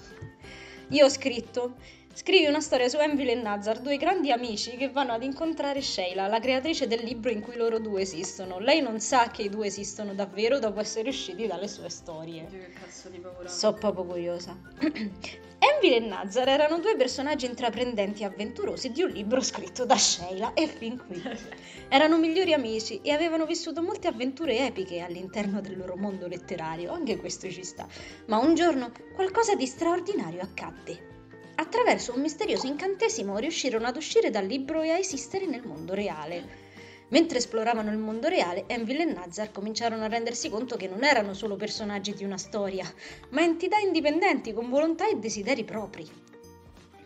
Io 0.90 1.04
ho 1.04 1.08
scritto. 1.08 1.74
Scrivi 2.16 2.46
una 2.46 2.60
storia 2.60 2.88
su 2.88 2.96
Envil 2.96 3.28
e 3.28 3.34
Nazar, 3.34 3.80
due 3.80 3.98
grandi 3.98 4.30
amici 4.30 4.76
che 4.76 4.88
vanno 4.88 5.12
ad 5.12 5.22
incontrare 5.22 5.82
Sheila, 5.82 6.28
la 6.28 6.38
creatrice 6.38 6.86
del 6.86 7.04
libro 7.04 7.30
in 7.30 7.42
cui 7.42 7.56
loro 7.56 7.78
due 7.78 8.00
esistono. 8.00 8.58
Lei 8.58 8.80
non 8.80 9.00
sa 9.00 9.28
che 9.30 9.42
i 9.42 9.50
due 9.50 9.66
esistono 9.66 10.14
davvero 10.14 10.58
dopo 10.58 10.80
essere 10.80 11.10
usciti 11.10 11.46
dalle 11.46 11.68
sue 11.68 11.90
storie. 11.90 12.44
Oddio, 12.44 12.58
che 12.58 12.70
cazzo 12.70 13.10
di 13.10 13.18
paura. 13.18 13.48
So 13.48 13.74
proprio 13.74 14.04
curiosa. 14.04 14.56
Envil 15.58 15.94
e 15.94 16.00
Nazar 16.00 16.48
erano 16.48 16.80
due 16.80 16.96
personaggi 16.96 17.46
intraprendenti 17.46 18.22
e 18.22 18.26
avventurosi 18.26 18.92
di 18.92 19.02
un 19.02 19.10
libro 19.10 19.40
scritto 19.40 19.86
da 19.86 19.96
Sheila 19.96 20.52
e 20.52 20.66
fin 20.66 20.98
qui. 20.98 21.22
Erano 21.88 22.18
migliori 22.18 22.52
amici 22.52 23.00
e 23.02 23.12
avevano 23.12 23.46
vissuto 23.46 23.80
molte 23.80 24.08
avventure 24.08 24.66
epiche 24.66 25.00
all'interno 25.00 25.60
del 25.60 25.78
loro 25.78 25.96
mondo 25.96 26.26
letterario, 26.26 26.92
anche 26.92 27.16
questo 27.16 27.48
ci 27.48 27.64
sta. 27.64 27.86
Ma 28.26 28.38
un 28.38 28.54
giorno 28.54 28.90
qualcosa 29.14 29.54
di 29.54 29.66
straordinario 29.66 30.42
accadde. 30.42 31.14
Attraverso 31.54 32.12
un 32.14 32.20
misterioso 32.20 32.66
incantesimo 32.66 33.38
riuscirono 33.38 33.86
ad 33.86 33.96
uscire 33.96 34.28
dal 34.28 34.44
libro 34.44 34.82
e 34.82 34.90
a 34.90 34.98
esistere 34.98 35.46
nel 35.46 35.66
mondo 35.66 35.94
reale. 35.94 36.65
Mentre 37.08 37.38
esploravano 37.38 37.90
il 37.90 37.98
mondo 37.98 38.26
reale, 38.26 38.64
Envil 38.66 39.00
e 39.00 39.04
Nazar 39.04 39.52
cominciarono 39.52 40.02
a 40.04 40.08
rendersi 40.08 40.48
conto 40.48 40.76
che 40.76 40.88
non 40.88 41.04
erano 41.04 41.34
solo 41.34 41.54
personaggi 41.54 42.14
di 42.14 42.24
una 42.24 42.36
storia, 42.36 42.84
ma 43.30 43.42
entità 43.42 43.78
indipendenti 43.78 44.52
con 44.52 44.68
volontà 44.68 45.08
e 45.08 45.16
desideri 45.16 45.62
propri. 45.62 46.08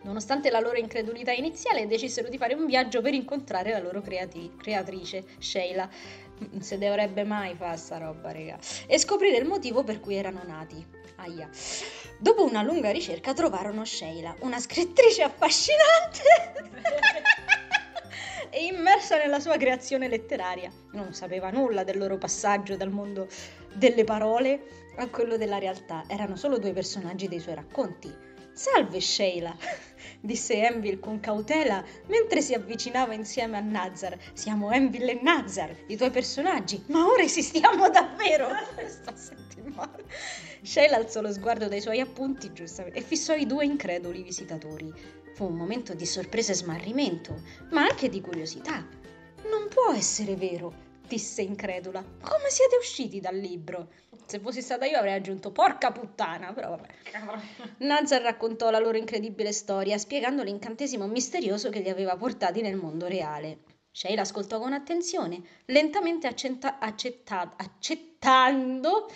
Nonostante 0.03 0.49
la 0.51 0.61
loro 0.61 0.79
incredulità 0.79 1.33
iniziale, 1.33 1.87
decisero 1.87 2.31
di 2.31 2.39
fare 2.39 2.55
un 2.55 2.65
viaggio 2.65 3.03
per 3.03 3.13
incontrare 3.13 3.73
la 3.73 3.81
loro 3.81 4.01
creati- 4.01 4.51
creatrice, 4.57 5.25
Sheila. 5.39 5.89
Non 6.39 6.63
si 6.63 6.79
dovrebbe 6.79 7.23
mai 7.25 7.55
fare 7.55 7.77
sta 7.77 7.99
roba, 7.99 8.33
raga. 8.33 8.59
E 8.87 8.99
scoprire 8.99 9.37
il 9.37 9.45
motivo 9.45 9.85
per 9.85 10.01
cui 10.01 10.15
erano 10.15 10.41
nati. 10.47 10.83
Aia. 11.17 11.51
Dopo 12.17 12.45
una 12.45 12.63
lunga 12.63 12.91
ricerca 12.91 13.35
trovarono 13.35 13.85
Sheila, 13.85 14.35
una 14.41 14.59
scrittrice 14.59 15.23
affascinante 15.23 16.23
e 18.51 18.65
immersa 18.65 19.17
nella 19.17 19.41
sua 19.41 19.57
creazione 19.57 20.09
letteraria. 20.09 20.71
Non 20.93 21.13
sapeva 21.15 21.51
nulla 21.51 21.85
del 21.85 21.99
loro 21.99 22.19
passaggio 22.19 22.77
dal 22.77 22.91
mondo 22.91 23.29
delle 23.73 24.05
parole 24.05 24.63
a 24.97 25.09
quello 25.09 25.37
della 25.37 25.59
realtà. 25.59 26.05
Erano 26.07 26.37
solo 26.37 26.59
due 26.59 26.73
personaggi 26.73 27.29
dei 27.29 27.41
suoi 27.41 27.55
racconti. 27.55 28.13
Salve 28.53 29.01
Sheila, 29.01 29.57
disse 30.21 30.67
Envil 30.67 30.99
con 30.99 31.21
cautela 31.21 31.83
mentre 32.09 32.43
si 32.43 32.53
avvicinava 32.53 33.15
insieme 33.15 33.57
a 33.57 33.61
Nazar. 33.61 34.19
Siamo 34.33 34.71
Envil 34.71 35.09
e 35.09 35.21
Nazar, 35.23 35.75
i 35.87 35.97
tuoi 35.97 36.11
personaggi, 36.11 36.83
ma 36.89 37.07
ora 37.07 37.23
esistiamo 37.23 37.89
davvero. 37.89 38.49
Male. 39.65 40.05
Sheila 40.63 40.97
alzò 40.97 41.21
lo 41.21 41.33
sguardo 41.33 41.69
dai 41.69 41.81
suoi 41.81 42.01
appunti 42.01 42.53
giustamente 42.53 42.99
e 42.99 43.03
fissò 43.03 43.35
i 43.35 43.47
due 43.47 43.65
increduli 43.65 44.23
visitatori. 44.23 44.93
Fu 45.35 45.47
un 45.47 45.55
momento 45.55 45.95
di 45.95 46.07
sorpresa 46.07 46.53
e 46.53 46.57
smarrimento, 46.57 47.35
ma 47.71 47.83
anche 47.83 48.09
di 48.09 48.21
curiosità. 48.21 48.87
Non 49.51 49.69
può 49.69 49.93
essere 49.95 50.37
vero, 50.37 50.73
disse 51.07 51.43
incredula. 51.43 52.03
Come 52.03 52.49
siete 52.51 52.77
usciti 52.77 53.21
dal 53.21 53.37
libro? 53.37 53.89
Se 54.27 54.39
fossi 54.39 54.63
stata 54.63 54.85
io 54.87 54.97
avrei 54.99 55.15
aggiunto 55.15 55.51
porca 55.51 55.91
puttana, 55.91 56.53
però 56.53 56.71
vabbè. 56.71 56.89
Nazar 57.79 58.23
raccontò 58.23 58.71
la 58.71 58.79
loro 58.79 58.97
incredibile 58.97 59.53
storia, 59.53 59.99
spiegando 59.99 60.43
l'incantesimo 60.43 61.07
misterioso 61.07 61.69
che 61.71 61.81
li 61.81 61.89
aveva 61.89 62.17
portati 62.17 62.61
nel 62.61 62.77
mondo 62.77 63.09
reale. 63.09 63.59
Sheila 63.91 64.21
ascoltò 64.21 64.61
con 64.61 64.73
attenzione, 64.73 65.43
lentamente 65.67 66.29
accetta- 66.29 66.79
accetta- 66.79 67.55
accettando 67.57 69.11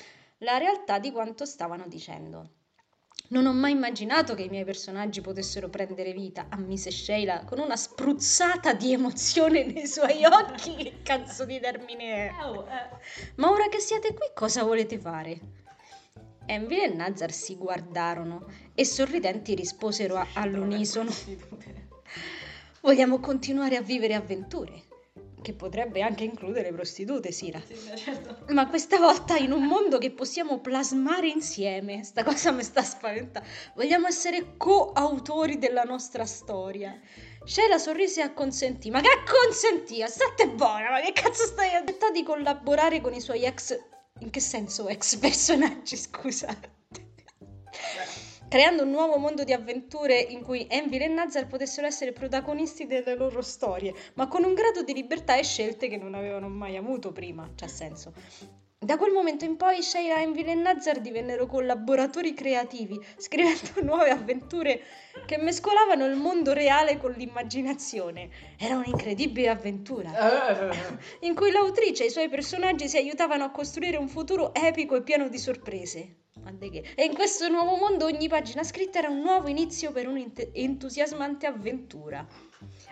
la 0.44 0.58
realtà 0.58 1.00
di 1.00 1.10
quanto 1.10 1.44
stavano 1.44 1.88
dicendo. 1.88 2.50
Non 3.28 3.46
ho 3.46 3.52
mai 3.54 3.72
immaginato 3.72 4.34
che 4.34 4.42
i 4.42 4.48
miei 4.48 4.64
personaggi 4.64 5.22
potessero 5.22 5.70
prendere 5.70 6.12
vita, 6.12 6.46
ammise 6.50 6.90
Sheila 6.90 7.44
con 7.44 7.58
una 7.58 7.74
spruzzata 7.74 8.74
di 8.74 8.92
emozione 8.92 9.64
nei 9.64 9.86
suoi 9.86 10.24
occhi. 10.24 10.76
Che 10.76 11.02
cazzo 11.02 11.46
di 11.46 11.58
termine 11.58 12.04
è? 12.04 12.30
Eh. 12.30 13.32
Ma 13.36 13.50
ora 13.50 13.68
che 13.68 13.78
siete 13.78 14.12
qui, 14.12 14.26
cosa 14.34 14.62
volete 14.62 14.98
fare? 14.98 15.40
Envil 16.46 16.80
e 16.80 16.88
Nazar 16.88 17.32
si 17.32 17.56
guardarono 17.56 18.46
e 18.74 18.84
sorridenti 18.84 19.54
risposero 19.54 20.24
all'unisono. 20.34 21.10
Vogliamo 22.82 23.18
continuare 23.18 23.76
a 23.76 23.80
vivere 23.80 24.14
avventure, 24.14 24.82
che 25.44 25.52
potrebbe 25.52 26.00
anche 26.00 26.24
includere 26.24 26.72
prostitute, 26.72 27.30
Sira. 27.30 27.60
Sì, 27.66 27.76
certo. 27.96 28.52
Ma 28.54 28.66
questa 28.66 28.98
volta 28.98 29.36
in 29.36 29.52
un 29.52 29.66
mondo 29.66 29.98
che 29.98 30.10
possiamo 30.10 30.58
plasmare 30.60 31.28
insieme. 31.28 32.02
Sta 32.02 32.24
cosa 32.24 32.50
mi 32.50 32.62
sta 32.62 32.82
spaventando. 32.82 33.46
Vogliamo 33.74 34.06
essere 34.06 34.56
coautori 34.56 35.58
della 35.58 35.82
nostra 35.82 36.24
storia. 36.24 36.98
Sheila 37.44 37.76
sorrise 37.76 38.20
e 38.20 38.24
acconsentì. 38.24 38.90
Ma 38.90 39.02
che 39.02 39.10
acconsentì? 39.10 40.02
State 40.08 40.48
buona, 40.48 40.88
ma 40.90 41.00
che 41.00 41.12
cazzo 41.12 41.44
stai 41.44 41.74
a 41.74 41.84
di 42.10 42.22
collaborare 42.22 43.02
con 43.02 43.12
i 43.12 43.20
suoi 43.20 43.44
ex... 43.44 43.78
In 44.20 44.30
che 44.30 44.40
senso 44.40 44.88
ex 44.88 45.16
personaggi, 45.16 45.96
scusate? 45.96 46.70
Creando 48.54 48.84
un 48.84 48.90
nuovo 48.90 49.18
mondo 49.18 49.42
di 49.42 49.52
avventure 49.52 50.16
in 50.16 50.40
cui 50.40 50.64
Envil 50.70 51.02
e 51.02 51.08
Nazar 51.08 51.48
potessero 51.48 51.88
essere 51.88 52.12
protagonisti 52.12 52.86
delle 52.86 53.16
loro 53.16 53.42
storie, 53.42 53.92
ma 54.14 54.28
con 54.28 54.44
un 54.44 54.54
grado 54.54 54.84
di 54.84 54.94
libertà 54.94 55.34
e 55.34 55.42
scelte 55.42 55.88
che 55.88 55.96
non 55.96 56.14
avevano 56.14 56.48
mai 56.48 56.76
avuto 56.76 57.10
prima. 57.10 57.50
C'ha 57.56 57.66
senso. 57.66 58.12
Da 58.78 58.96
quel 58.96 59.10
momento 59.10 59.44
in 59.44 59.56
poi 59.56 59.82
Sheila, 59.82 60.20
Envil 60.22 60.50
e 60.50 60.54
Nazar 60.54 61.00
divennero 61.00 61.46
collaboratori 61.46 62.32
creativi, 62.32 62.96
scrivendo 63.16 63.72
nuove 63.82 64.10
avventure 64.10 64.82
che 65.26 65.36
mescolavano 65.36 66.06
il 66.06 66.14
mondo 66.14 66.52
reale 66.52 66.96
con 66.96 67.10
l'immaginazione. 67.10 68.30
Era 68.56 68.76
un'incredibile 68.76 69.48
avventura 69.48 70.70
Eh, 70.70 71.26
in 71.26 71.34
cui 71.34 71.50
l'autrice 71.50 72.04
e 72.04 72.06
i 72.06 72.10
suoi 72.10 72.28
personaggi 72.28 72.86
si 72.86 72.98
aiutavano 72.98 73.42
a 73.42 73.50
costruire 73.50 73.96
un 73.96 74.06
futuro 74.06 74.54
epico 74.54 74.94
e 74.94 75.02
pieno 75.02 75.26
di 75.26 75.38
sorprese. 75.38 76.18
Di? 76.52 76.84
E 76.94 77.04
in 77.04 77.14
questo 77.14 77.48
nuovo 77.48 77.76
mondo 77.76 78.04
ogni 78.04 78.28
pagina 78.28 78.62
scritta 78.62 78.98
era 78.98 79.08
un 79.08 79.20
nuovo 79.20 79.48
inizio 79.48 79.92
per 79.92 80.06
un'entusiasmante 80.08 81.46
avventura. 81.46 82.26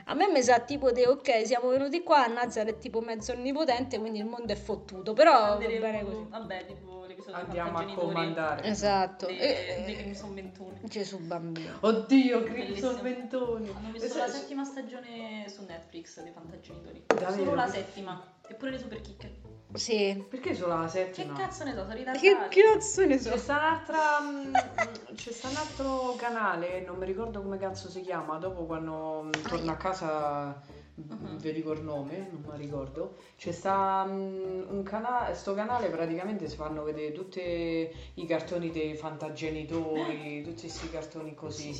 A 0.06 0.14
me 0.14 0.28
mi 0.28 0.42
sa 0.42 0.58
tipo 0.60 0.90
di 0.90 1.02
ok, 1.04 1.46
siamo 1.46 1.68
venuti 1.68 2.02
qua, 2.02 2.26
Nazar 2.26 2.66
è 2.66 2.78
tipo 2.78 3.00
mezzo 3.00 3.32
onnipotente, 3.32 3.98
quindi 3.98 4.18
il 4.18 4.24
mondo 4.26 4.52
è 4.52 4.56
fottuto, 4.56 5.12
però 5.12 5.32
va 5.32 5.52
Andremo- 5.52 5.80
bene 5.80 6.04
così. 6.04 6.26
Vabbè, 6.28 6.66
tipo 6.66 7.04
l'episodio 7.06 7.36
Andiamo 7.36 7.78
a 7.78 7.84
comandare. 7.94 8.64
Esatto. 8.68 9.26
dei, 9.26 9.38
E- 9.38 9.82
dei 9.86 9.96
Crimson 9.96 10.34
Venturi. 10.34 10.76
Gesù 10.82 11.18
bambino. 11.20 11.76
Oddio. 11.80 12.42
Crimson 12.42 13.00
Ventoni. 13.00 13.68
Hanno 13.74 13.92
visto 13.92 14.14
Eh, 14.14 14.18
la 14.18 14.26
se- 14.28 14.38
settima 14.38 14.64
stagione 14.64 15.44
su 15.48 15.64
Netflix 15.66 16.20
dei 16.22 16.32
Fantagenitori. 16.32 17.04
Davvero? 17.06 17.32
Solo 17.32 17.54
la 17.54 17.68
settima. 17.68 18.34
E 18.48 18.55
pure 18.55 18.70
le 18.72 18.78
super 18.78 19.00
chicche. 19.00 19.40
Sì. 19.74 20.22
Perché 20.28 20.55
solo 20.55 20.74
la 20.76 20.83
Che 20.85 20.88
settima? 20.90 21.33
cazzo 21.35 21.64
ne 21.64 21.72
so, 21.72 21.87
sono. 21.88 22.48
Che 22.48 22.62
cazzo 22.62 23.07
ne 23.07 23.18
so? 23.18 23.31
C'è 23.31 23.38
sta 23.38 23.57
un'altra. 23.57 24.20
mm, 24.20 24.55
c'è 25.16 25.33
sta 25.33 25.48
un 25.48 25.57
altro 25.57 26.14
canale, 26.16 26.83
non 26.83 26.98
mi 26.98 27.07
ricordo 27.07 27.40
come 27.40 27.57
cazzo 27.57 27.88
si 27.88 28.02
chiama. 28.02 28.37
Dopo 28.37 28.66
quando 28.66 29.22
mm, 29.24 29.31
torno 29.48 29.70
a 29.72 29.76
casa 29.76 30.61
mm, 30.61 30.81
Mhm. 30.94 31.38
vi 31.38 31.52
dico 31.55 31.72
il 31.72 31.81
nome, 31.81 32.28
non 32.31 32.44
mi 32.52 32.59
ricordo. 32.59 33.16
C'è 33.38 33.50
sta 33.50 34.05
mm, 34.07 34.64
un 34.68 34.83
canale, 34.83 35.35
sto 35.35 35.55
canale 35.55 35.88
praticamente 35.88 36.48
si 36.50 36.57
fanno 36.57 36.83
vedere 36.83 37.12
tutti 37.12 37.40
i 37.40 38.26
cartoni 38.26 38.70
dei 38.70 38.94
fantagenitori, 38.94 40.42
tutti 40.42 40.61
questi 40.62 40.90
cartoni 40.90 41.35
così. 41.35 41.72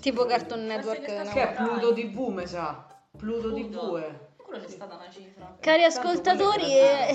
Tipo 0.00 0.24
Cartoon 0.26 0.64
Network. 0.66 1.02
sta 1.08 1.22
no? 1.24 1.30
Che 1.32 1.50
è 1.50 1.54
Dai. 1.54 1.66
Pluto 1.66 1.92
TV, 1.92 2.18
mi 2.28 2.46
sa. 2.46 2.86
Pluto 3.16 3.48
Pluto. 3.52 3.78
TV. 3.78 4.14
Quello 4.52 4.66
c'è 4.66 4.70
stata 4.70 4.96
una 4.96 5.08
cifra. 5.10 5.56
Cari 5.60 5.82
ascoltatori, 5.82 6.76
eh, 6.76 7.14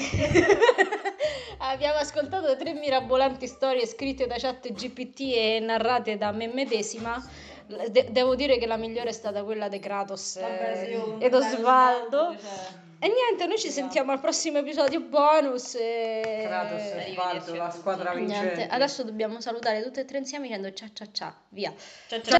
abbiamo 1.59 1.99
ascoltato 1.99 2.57
tre 2.57 2.73
mirabolanti 2.73 3.45
storie 3.45 3.85
scritte 3.85 4.25
da 4.25 4.37
chat 4.39 4.71
GPT 4.73 5.19
e 5.35 5.59
narrate 5.59 6.17
da 6.17 6.31
me 6.31 6.47
medesima. 6.47 7.23
De- 7.67 8.07
devo 8.09 8.33
dire 8.33 8.57
che 8.57 8.65
la 8.65 8.77
migliore 8.77 9.09
è 9.09 9.11
stata 9.11 9.43
quella 9.43 9.67
di 9.67 9.77
Kratos 9.77 10.39
Vabbè, 10.39 10.87
eh, 10.89 11.15
ed 11.19 11.31
Osvaldo. 11.35 12.35
cioè, 12.39 12.49
E 12.97 13.07
niente, 13.07 13.45
noi 13.45 13.59
ci 13.59 13.69
sentiamo 13.69 14.13
al 14.13 14.19
prossimo 14.19 14.57
episodio 14.57 15.01
bonus. 15.01 15.75
E... 15.75 16.41
Kratos 16.43 16.81
e 16.81 17.11
Osvaldo, 17.11 17.55
la 17.55 17.69
squadra 17.69 18.13
vincente. 18.15 18.55
niente, 18.55 18.73
adesso 18.73 19.03
dobbiamo 19.03 19.39
salutare 19.41 19.83
tutte 19.83 20.01
e 20.01 20.05
tre 20.05 20.17
insieme 20.17 20.47
dicendo 20.47 20.73
ciao 20.73 20.89
ciao 20.91 21.07
ciao, 21.11 21.33
via. 21.49 21.71
Ciao 22.07 22.19
ciao. 22.19 22.37